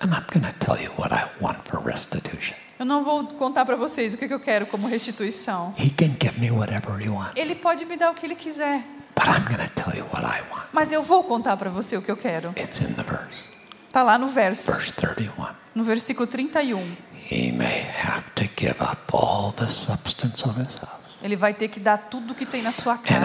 [0.01, 2.55] And I'm going to tell you what I want for restitution.
[2.79, 5.75] Eu não vou contar para vocês o que que eu quero como restituição.
[5.79, 8.83] He can give me whatever he wants, Ele pode me dar o que ele quiser,
[9.15, 10.65] but I'm going to tell you what I want.
[10.73, 12.53] mas eu vou contar para você o que eu quero.
[12.57, 13.49] It's in the verse,
[13.93, 15.31] Tá lá no verso, verse 31.
[15.75, 16.83] no versículo 31.
[17.31, 21.17] He may have to give up all the substance of his house.
[21.23, 23.25] Ele vai ter que dar tudo que tem na sua casa.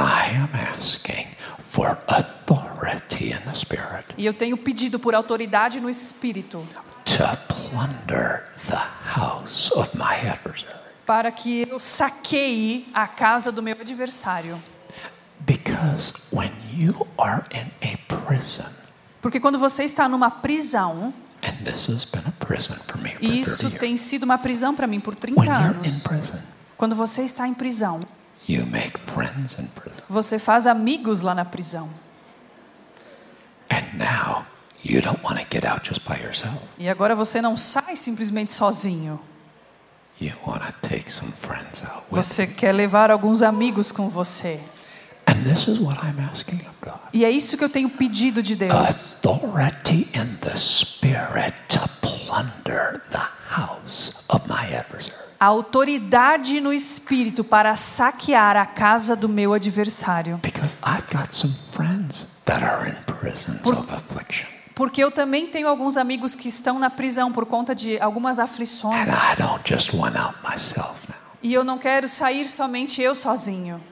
[4.18, 6.66] E eu tenho pedido por autoridade no espírito
[7.20, 8.80] to plunder the
[9.14, 10.72] house of my adversary.
[11.06, 14.62] para que eu saqueie a casa do meu adversário.
[15.46, 18.70] Because when you are in a prison,
[19.22, 21.14] Porque quando você está numa prisão,
[21.44, 24.38] and this has been a prison for me for e 30 isso tem sido uma
[24.38, 26.04] prisão para mim por 30 when you're in anos.
[26.04, 26.40] prison,
[26.78, 28.02] Quando você está em prisão,
[28.48, 30.04] you make friends in prison.
[30.10, 31.90] você faz amigos lá na prisão.
[33.70, 34.46] And now
[34.84, 36.62] you don't want to get out just by yourself.
[36.78, 39.20] E agora você não sai simplesmente sozinho.
[40.20, 44.60] You want to take some friends out with Você quer levar alguns amigos com você.
[45.28, 47.00] And this is what I'm asking of God.
[47.14, 48.74] E é isso que eu tenho pedido de Deus.
[48.74, 55.16] Authority in the Spirit to plunder the house of my adversary.
[55.40, 60.38] A autoridade no espírito para saquear a casa do meu adversário.
[60.42, 64.59] Because I've got some friends that are in prisons of affliction.
[64.80, 69.10] Porque eu também tenho alguns amigos que estão na prisão por conta de algumas aflições.
[69.10, 71.18] And I don't just want out myself now.
[71.44, 73.84] E eu não quero sair somente eu sozinho.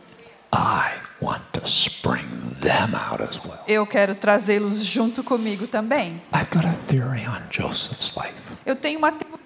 [0.56, 2.26] I want to spring
[2.62, 3.60] them out as well.
[3.68, 6.22] Eu quero trazê-los junto comigo também.
[6.34, 8.54] I've got a theory on Joseph's life.
[8.66, 9.38] Eu tenho uma teoria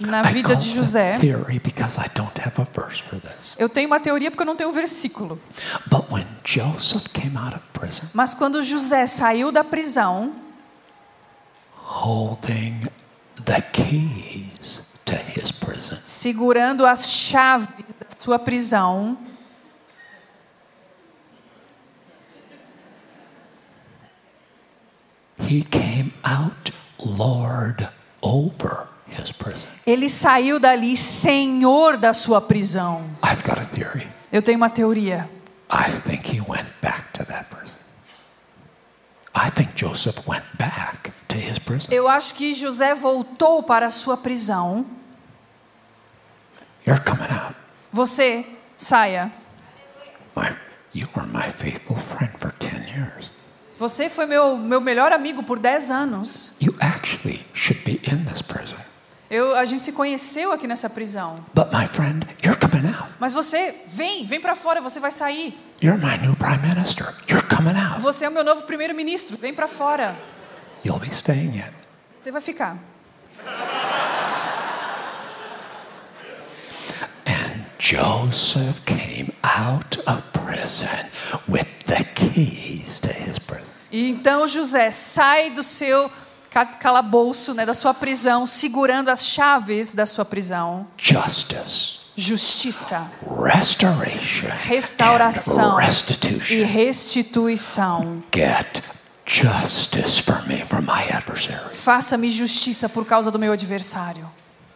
[0.00, 1.14] na vida de José.
[1.14, 3.54] a theory because I don't have a verse for this.
[3.56, 5.40] Eu tenho uma teoria porque eu não tenho versículo.
[5.86, 10.49] But when Joseph came out of prison, Mas quando José saiu da prisão,
[11.90, 12.88] holding
[13.34, 17.66] the keys to his prison, segurando as chaves
[17.98, 19.18] da sua prisão,
[25.40, 27.88] he came out Lord
[28.22, 29.66] over his prison.
[29.86, 33.02] ele saiu dali senhor da sua prisão.
[33.22, 34.06] I've got a theory.
[34.30, 35.28] Eu tenho uma teoria.
[35.68, 37.78] I think he went back to that prison.
[39.34, 41.10] I think Joseph went back.
[41.90, 44.86] Eu acho que José voltou para a sua prisão.
[46.86, 47.54] You're coming out.
[47.92, 49.32] Você saia.
[50.36, 50.54] My,
[50.94, 53.30] you were my faithful friend for 10 years.
[53.78, 56.52] Você foi meu, meu melhor amigo por 10 anos.
[56.60, 58.76] You actually should be in this prison.
[59.30, 61.44] Eu, a gente se conheceu aqui nessa prisão.
[61.54, 63.08] But my friend, you're coming out.
[63.20, 65.56] Mas você, vem, vem para fora, você vai sair.
[65.80, 67.14] You're my new prime minister.
[67.28, 68.00] You're coming out.
[68.02, 70.16] Você é o meu novo primeiro-ministro, vem para fora.
[70.84, 71.72] You'll be staying in.
[72.20, 72.76] Você vai ficar.
[77.26, 81.06] And Joseph came out of prison
[81.48, 83.70] with the keys to his prison.
[83.90, 86.10] E então José sai do seu
[86.50, 90.86] ca- calabouço, né, da sua prisão, segurando as chaves da sua prisão.
[90.96, 93.10] Justice, Justiça,
[93.52, 95.78] restoration, restauração
[96.50, 98.22] e restituição.
[98.34, 98.82] Get
[99.30, 101.72] justice for me from my adversary.
[101.72, 104.28] Faça-me justiça por causa do meu adversário.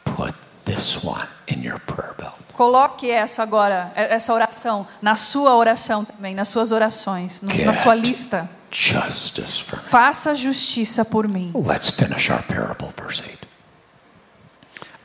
[0.05, 0.35] Put
[0.65, 2.35] this one in your prayer belt.
[2.53, 8.49] Coloque essa agora, essa oração, na sua oração também, nas suas orações, na sua lista.
[8.71, 9.85] Justice for me.
[9.89, 11.53] Faça justiça por mim.
[11.55, 13.49] Let's finish our parable, verse 8.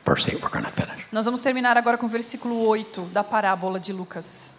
[0.06, 1.06] Verse 8, we're going to finish.
[1.10, 4.54] Nós vamos terminar agora com o versículo 8 da parábola de Lucas.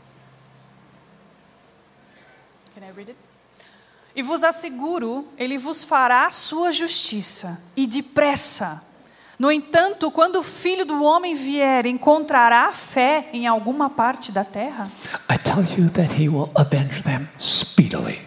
[2.75, 3.30] Can I read it?
[4.15, 8.83] E vos asseguro, ele vos fará sua justiça, e depressa.
[9.39, 14.91] No entanto, quando o filho do homem vier, encontrará fé em alguma parte da terra?
[15.27, 18.21] I tell you that he will avenge them speedily.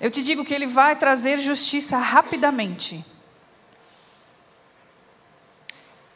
[0.00, 3.04] Eu te digo que ele vai trazer justiça rapidamente.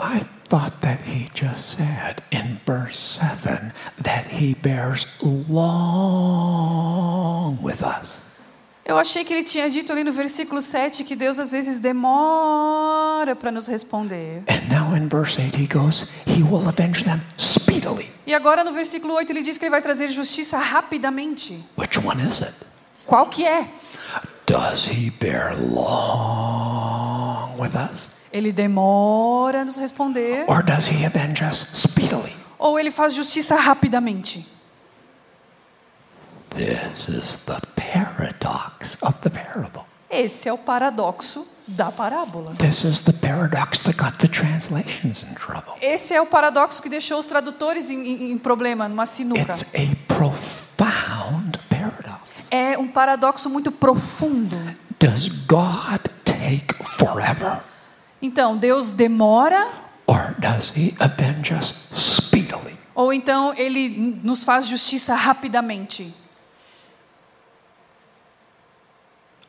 [0.01, 3.73] I thought that he just said in verse 7
[4.03, 5.07] that he bears
[5.49, 5.57] long
[7.63, 8.26] with us.
[8.89, 13.35] Eu achei que ele tinha dito ali no versículo 7 que Deus às vezes demora
[13.35, 14.45] para nos responder.
[14.49, 18.09] And now in verse 8 he goes, he will avenge them speedily.
[18.25, 21.65] E agora no versículo 8 ele diz que ele vai trazer justiça rapidamente.
[21.77, 22.55] Which one is it?
[23.05, 23.67] Qual que é?
[24.47, 28.11] Does he bear long with us?
[28.33, 32.33] Ele demora a nos responder Or does he avenge us speedily?
[32.57, 34.47] ou ele faz justiça rapidamente?
[36.57, 39.85] This is the paradox of the parable.
[40.11, 42.55] Esse é o paradoxo da parábola.
[42.57, 45.75] This is the paradox that got the translations in trouble.
[45.83, 49.41] Esse é o paradoxo que deixou os tradutores em, em- em problema, numa sinuca.
[49.53, 52.21] It's a profound paradox.
[52.51, 54.57] É um paradoxo muito profundo.
[54.99, 57.61] Does God take forever?
[58.23, 59.69] Então, Deus demora
[60.07, 62.77] Or does he avenge us speedily?
[62.95, 63.89] ou então ele
[64.23, 66.05] nos faz justiça rapidamente?
[66.05, 66.35] I've been looking at this
[67.75, 69.46] paradox for years.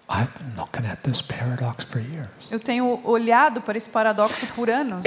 [2.49, 5.01] Eu tenho olhado para esse paradoxo por anos.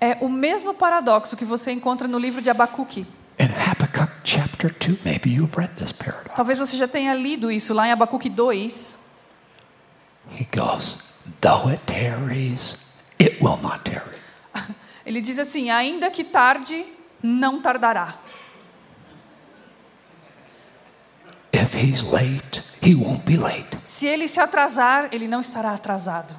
[0.00, 3.06] É o mesmo paradoxo que você encontra no livro de Abacuque.
[3.38, 6.34] In Habakkuk chapter 2, maybe you've read this paradox.
[6.34, 8.98] Talvez você já tenha lido isso lá em Abacuque 2.
[10.32, 10.98] He goes,
[11.40, 12.86] Though it tarries,
[13.20, 14.18] it will not tarry.
[15.06, 16.84] Ele diz assim: ainda que tarde,
[17.22, 18.14] não tardará.
[21.52, 23.78] If he's late, he won't be late.
[23.84, 26.34] Se ele se atrasar, ele não estará atrasado.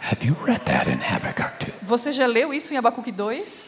[0.00, 1.74] Have you read that in Habakkuk 2?
[1.82, 3.66] Você já leu isso em Abacuque 2?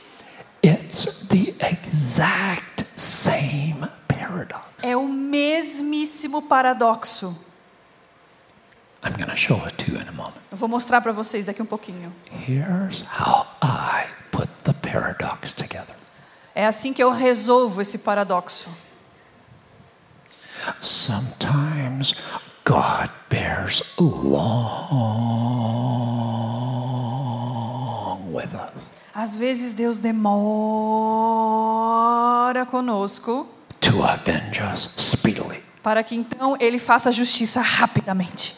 [0.63, 4.85] It's the exact same paradox.
[4.85, 7.37] É o mesmíssimo paradoxo.
[9.03, 10.37] I'm going to show it to you in a moment.
[10.51, 12.13] Eu vou mostrar para vocês daqui um pouquinho.
[12.47, 15.97] Here's how I put the paradox together.
[16.55, 18.69] É assim que eu resolvo esse paradoxo.
[20.81, 22.15] Sometimes
[22.65, 23.83] God bears
[27.51, 30.01] long with us Às vezes Deus
[31.31, 33.47] demora conosco
[33.81, 35.63] to avenge us speedily.
[35.83, 38.57] para que então ele faça justiça rapidamente.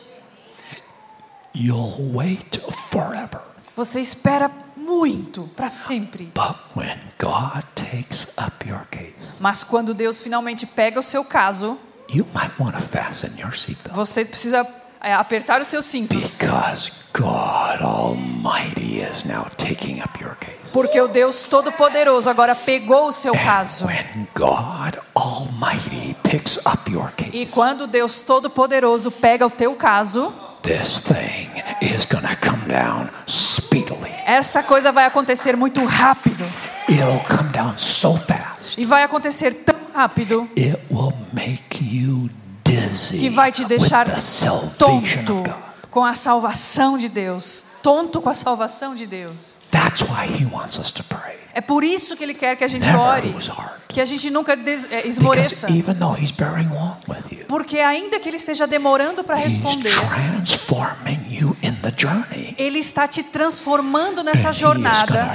[1.55, 3.41] You'll wait forever.
[3.77, 6.33] Você espera muito, para sempre.
[6.35, 11.79] But when God takes up your case, Mas quando Deus finalmente pega o seu caso,
[12.13, 13.95] you might want to fasten your seatbelt.
[13.95, 14.67] você precisa
[15.01, 16.39] é, apertar os seus cintos.
[16.39, 20.53] Because God Almighty is now taking up your case.
[20.73, 23.85] Porque o Deus Todo-Poderoso agora pegou o seu caso.
[23.87, 30.33] When God Almighty picks up your E quando Deus Todo-Poderoso pega o teu caso,
[30.63, 31.51] this thing
[31.83, 34.11] is going to come down speedily.
[34.25, 36.45] essa coisa vai acontecer muito rápido.
[36.89, 42.29] It'll come down so fast, E vai acontecer tão rápido it will make you
[42.65, 44.07] dizzy que vai te with deixar
[44.79, 45.55] tonto of God.
[45.91, 47.65] com a salvação de Deus.
[47.83, 49.59] Tonto com a salvação de Deus.
[49.71, 51.43] That's why He wants us to pray.
[51.55, 53.35] É por isso que Ele quer que a gente ore.
[53.89, 55.67] Que a gente nunca é, esmoreça.
[57.47, 62.55] Porque ainda que Ele esteja demorando para responder, transforming you in the journey.
[62.57, 65.35] Ele está te transformando nessa jornada.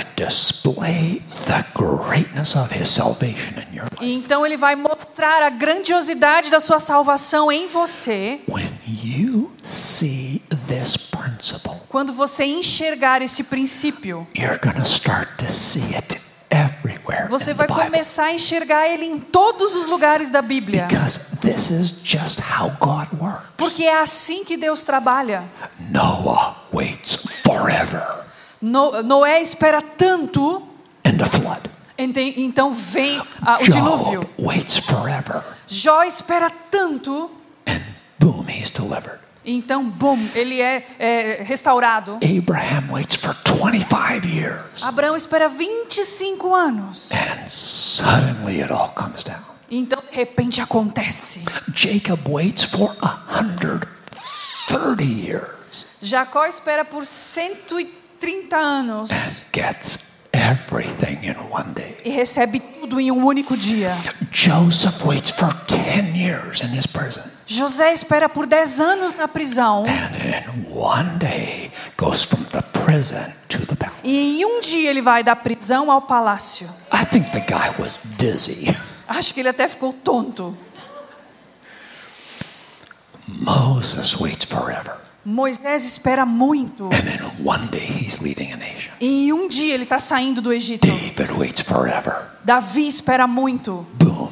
[4.01, 8.39] E então Ele vai mostrar a grandiosidade da sua salvação em você.
[8.47, 10.97] When you see this
[11.38, 16.19] principle, Quando você enxergar esse princípio, you're going to start to see it
[16.49, 20.84] everywhere você vai começar a enxergar ele em todos os lugares da Bíblia.
[20.88, 23.47] Because this is just how God works.
[23.57, 25.43] Porque é assim que Deus trabalha.
[25.91, 28.26] Noah waits forever
[28.61, 30.64] No- Noé espera tanto,
[31.05, 31.69] in the flood.
[31.97, 34.22] então vem ah, o dilúvio.
[34.22, 37.30] Job waits forever Jó espera tanto,
[37.68, 37.81] and
[38.19, 39.19] boom, he's delivered.
[39.47, 42.19] Então, bum, ele é, é restaurado.
[42.21, 44.83] Abraham waits for 25 years.
[44.83, 47.11] Abraão espera 25 anos.
[47.13, 49.39] And suddenly it all comes down.
[49.71, 51.41] Então, de repente acontece.
[51.73, 55.57] Jacob waits for 130 years
[56.01, 59.99] Jacó espera por 130 anos and gets
[60.31, 61.97] everything in one day.
[62.05, 63.97] e recebe tudo em um único dia.
[64.31, 66.06] Joseph waits for 10
[66.43, 67.23] years in his prison.
[67.45, 69.85] José espera por 10 anos na prisão
[74.03, 76.69] e em um dia ele vai da prisão ao palácio.
[76.93, 78.68] I think the guy was dizzy.
[79.07, 80.57] Acho que ele até ficou tonto.
[83.27, 84.95] Moses waits forever.
[85.26, 88.93] Moisés espera muito And in one day he's leading a nation.
[89.01, 90.88] e um dia ele está saindo do Egito.
[90.88, 92.30] David waits forever.
[92.45, 93.85] Davi espera muito.
[93.95, 94.31] Boom.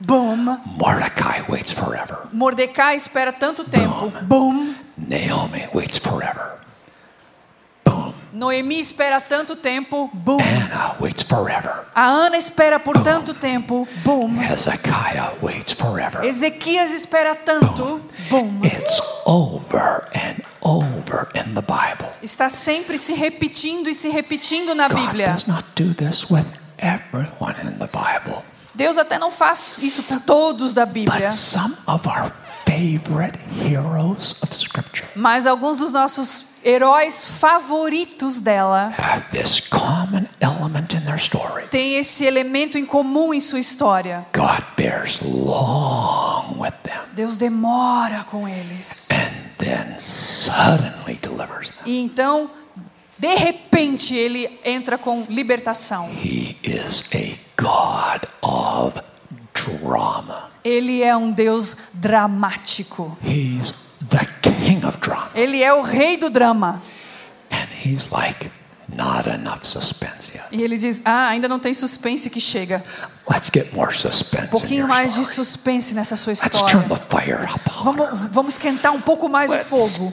[0.00, 0.60] Bum.
[0.76, 2.28] Mordecai waits forever.
[2.32, 4.10] Mordecai espera tanto tempo.
[4.22, 4.74] Bum.
[4.96, 6.58] Naomi waits forever.
[7.84, 8.12] Boom.
[8.32, 10.10] Noemi espera tanto tempo.
[10.12, 10.40] Bum.
[10.40, 11.86] Anna waits forever.
[11.94, 13.86] A Ana espera por tanto tempo.
[14.04, 14.36] Bum.
[14.38, 16.24] Hezekiah waits forever.
[16.24, 18.00] Ezequias espera tanto.
[18.30, 18.60] Bum.
[18.64, 22.10] It's over and over in the Bible.
[22.22, 25.26] Está sempre se repetindo e se repetindo na God Bíblia.
[25.32, 26.46] does not do this with
[26.78, 28.42] everyone in the Bible.
[28.74, 32.30] Deus até não faz isso com todos da Bíblia, But some of our
[32.66, 38.92] favorite heroes of Scripture mas alguns dos nossos heróis favoritos dela
[41.70, 44.26] têm esse elemento em comum em sua história.
[44.32, 49.08] God bears long with them Deus demora com eles.
[51.86, 52.50] E então,
[53.18, 56.10] de repente, ele entra com libertação.
[56.22, 59.00] He is a God of
[59.54, 60.50] drama.
[60.64, 63.16] Ele é um Deus dramático.
[63.24, 63.74] He's
[64.08, 65.30] the king of drama.
[65.34, 66.82] Ele é o rei do drama.
[67.50, 68.50] And he's like,
[68.88, 70.46] not enough suspense yet.
[70.50, 72.82] E ele diz: Ah, ainda não tem suspense que chega.
[73.30, 75.34] Let's get more suspense Um in pouquinho mais de story.
[75.36, 77.06] suspense nessa sua Let's turn the história.
[77.08, 77.60] fire up.
[77.84, 80.12] Vamos, vamos esquentar um pouco mais o fogo.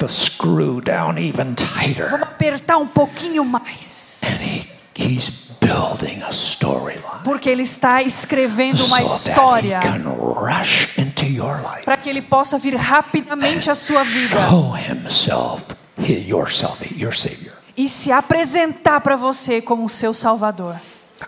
[0.00, 2.08] The screw down even tighter.
[2.08, 4.22] Vamos apertar um pouquinho mais.
[4.24, 4.66] And he,
[4.96, 5.28] he's
[5.60, 11.84] building a storyline Porque ele está escrevendo uma so história can rush into your life,
[11.84, 15.66] para que ele possa vir rapidamente à sua vida show himself,
[15.98, 17.52] yourself, your savior.
[17.76, 20.76] e se apresentar para você como seu salvador.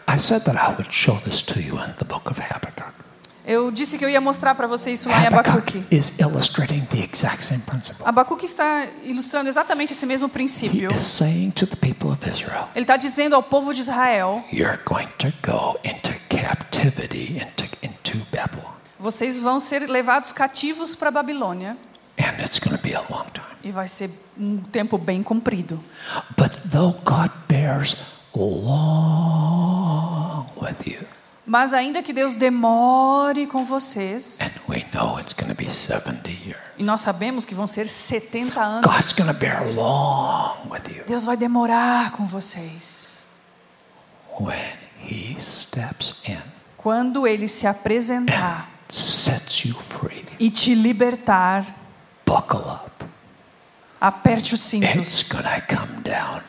[0.09, 3.02] I said that I would show this to you in the book of Habakkuk.
[3.45, 5.85] Eu disse que eu ia mostrar para você isso lá em Abacuque.
[5.91, 8.05] is illustrating the exact same principle.
[8.07, 10.91] Abacuque está ilustrando exatamente esse mesmo He princípio.
[10.93, 14.79] is saying to the people of Israel, Ele está dizendo ao povo de Israel: You're
[14.85, 18.71] going to go into captivity into, into Babylon.
[18.99, 21.77] vocês vão ser levados cativos para a Babilônia
[22.19, 23.47] And it's going to be a long time.
[23.65, 24.09] e vai ser
[24.39, 25.83] um tempo bem comprido.
[26.37, 27.97] But though God bears
[28.83, 31.01] long with you,
[31.53, 36.27] Mas ainda que Deus demore com vocês, and we know it's going to be 70
[36.31, 40.81] years, e nós sabemos que vão ser 70 anos, God's going to bear long with
[40.91, 41.05] you.
[41.07, 43.27] Deus vai demorar com vocês.
[44.41, 44.57] When
[45.05, 46.41] He steps in,
[46.79, 51.67] Quando ele se apresentar sets you free, e te libertar,
[52.25, 53.05] buckle up.
[54.01, 56.41] aperte os It's cintos, going to come down.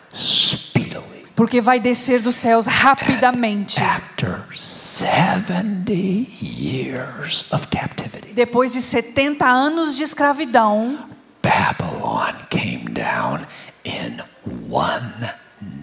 [1.36, 3.80] Porque vai descer dos céus rapidamente.
[3.82, 5.92] After 70
[6.42, 10.98] years of captivity, Depois de 70 anos de escravidão,
[11.42, 13.46] Babylon came down
[13.86, 14.18] in
[14.70, 15.32] one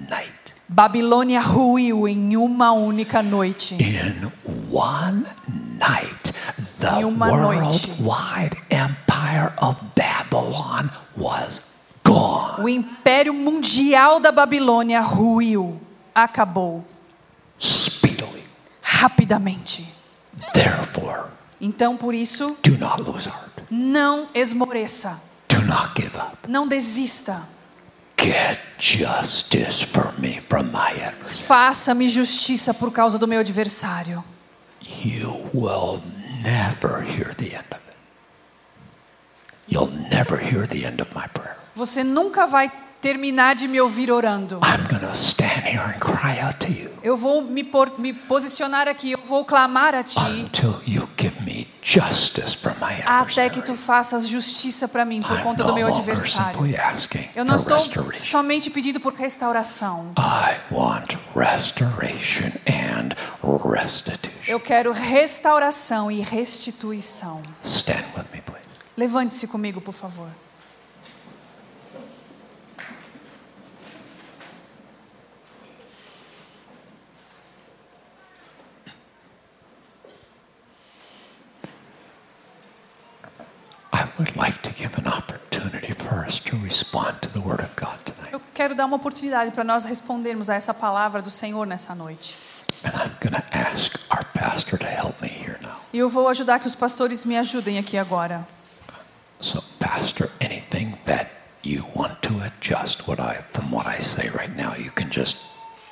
[0.08, 0.30] night.
[0.68, 3.74] Babilônia ruiu em uma única noite.
[3.74, 4.30] In
[4.70, 5.24] one
[5.78, 6.32] night,
[6.80, 7.90] the Em uma noite.
[7.98, 11.62] worldwide empire of Babylon was
[12.04, 12.62] gone.
[12.62, 15.80] O império mundial da Babilônia ruiu,
[16.14, 16.84] acabou
[17.60, 18.44] Speedily.
[18.82, 19.86] rapidamente.
[20.52, 23.50] Therefore, Então, por isso, do not lose heart.
[23.70, 26.36] não esmoreça, Do not give up.
[26.48, 27.42] não desista.
[28.18, 31.46] Get justice for me from my adversary.
[31.46, 34.22] Faça-me justiça por causa do meu adversário.
[34.82, 36.02] You will
[36.42, 37.96] never hear the end of it.
[39.68, 41.56] You'll never hear the end of my prayer.
[41.74, 42.70] Você nunca vai
[43.00, 44.58] terminar de me ouvir orando.
[47.02, 50.18] Eu vou me, por- me posicionar aqui, eu vou clamar a ti
[53.06, 56.58] até que tu faças justiça para mim por conta do meu adversário.
[57.34, 57.78] Eu não estou
[58.20, 60.12] somente pedindo por restauração.
[64.46, 67.40] Eu quero restauração e restituição.
[67.64, 68.60] Stand with me, please.
[68.94, 70.28] Levante-se comigo, por favor.
[84.20, 87.96] Would like to give an opportunity for us to respond to the Word of God
[88.04, 88.32] tonight.
[88.32, 92.36] Eu quero dar uma oportunidade para nós respondermos a essa palavra do Senhor nessa noite.
[92.84, 95.76] And I'm going to ask our pastor to help me here now.
[95.92, 98.46] E eu vou ajudar que os pastores me ajudem aqui agora.
[99.40, 101.30] So, Pastor, anything that
[101.64, 105.38] you want to adjust what I from what I say right now, you can just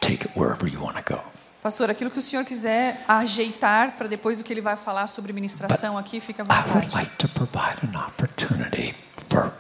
[0.01, 1.23] take it wherever you want to go.
[1.63, 5.33] Pastor, aquilo que o senhor quiser ajeitar para depois do que ele vai falar sobre
[5.33, 6.95] ministração aqui, fica à I would vontade.
[6.95, 8.95] like to provide an opportunity
[9.29, 9.53] for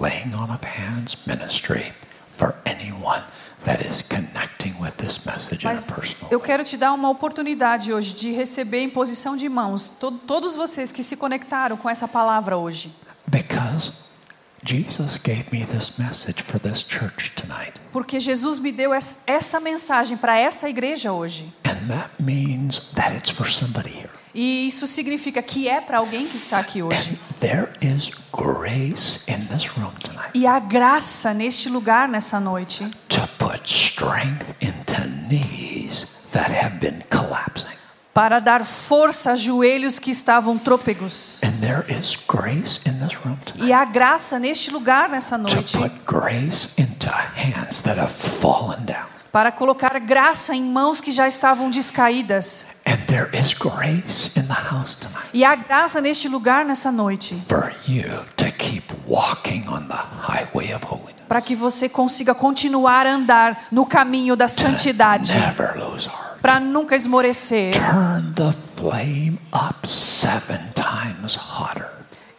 [0.00, 1.92] laying on of hands ministry
[2.36, 3.22] for anyone
[3.64, 7.08] that is connecting with this message in a Mas personal eu quero te dar uma
[7.10, 11.88] oportunidade hoje de receber em posição de mãos to- todos vocês que se conectaram com
[11.88, 12.92] essa palavra hoje.
[13.26, 13.92] Because
[17.92, 21.46] Porque Jesus me deu es- essa mensagem para essa igreja hoje.
[21.64, 24.10] And that means that it's for somebody here.
[24.34, 27.18] E isso significa que é para alguém que está aqui hoje.
[27.30, 32.88] And there is grace in this room tonight E há graça neste lugar nessa noite
[33.08, 34.94] to put strength into
[35.28, 37.77] knees that have been collapsing.
[38.18, 41.40] Para dar força a joelhos que estavam trôpegos.
[43.54, 45.78] E há graça neste lugar nessa noite
[49.30, 52.66] para colocar graça em mãos que já estavam descaídas.
[55.32, 57.36] E há graça neste lugar nessa noite
[61.28, 66.27] para que você consiga continuar a andar no caminho da santidade, Never lose heart.
[66.40, 71.88] Para nunca esmorecer, Turn the flame up seven times hotter.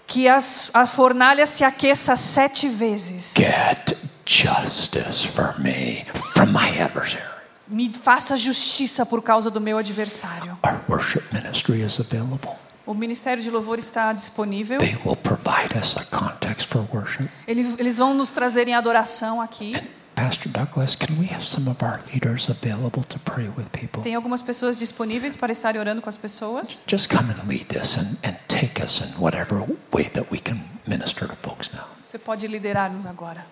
[0.07, 3.33] que as, a fornalha se aqueça sete vezes.
[3.37, 3.95] Get
[4.25, 7.23] justice for me from my adversary.
[7.67, 10.57] Me faça justiça por causa do meu adversário.
[10.65, 12.57] Our worship ministry is available.
[12.85, 14.79] O Ministério de Louvor está disponível.
[14.79, 17.29] They will provide us a context for worship.
[17.47, 19.75] Eles, eles vão nos trazer em adoração aqui.
[20.19, 24.03] Pastor Douglas, can we have some of our leaders available to pray with people?
[24.03, 26.81] Tem algumas pessoas disponíveis para estarem orando com as pessoas.
[26.85, 29.63] Just come and lead this and, and take us in whatever
[29.93, 31.85] way that we can minister to folks now.
[32.03, 33.45] Você pode liderar-nos agora.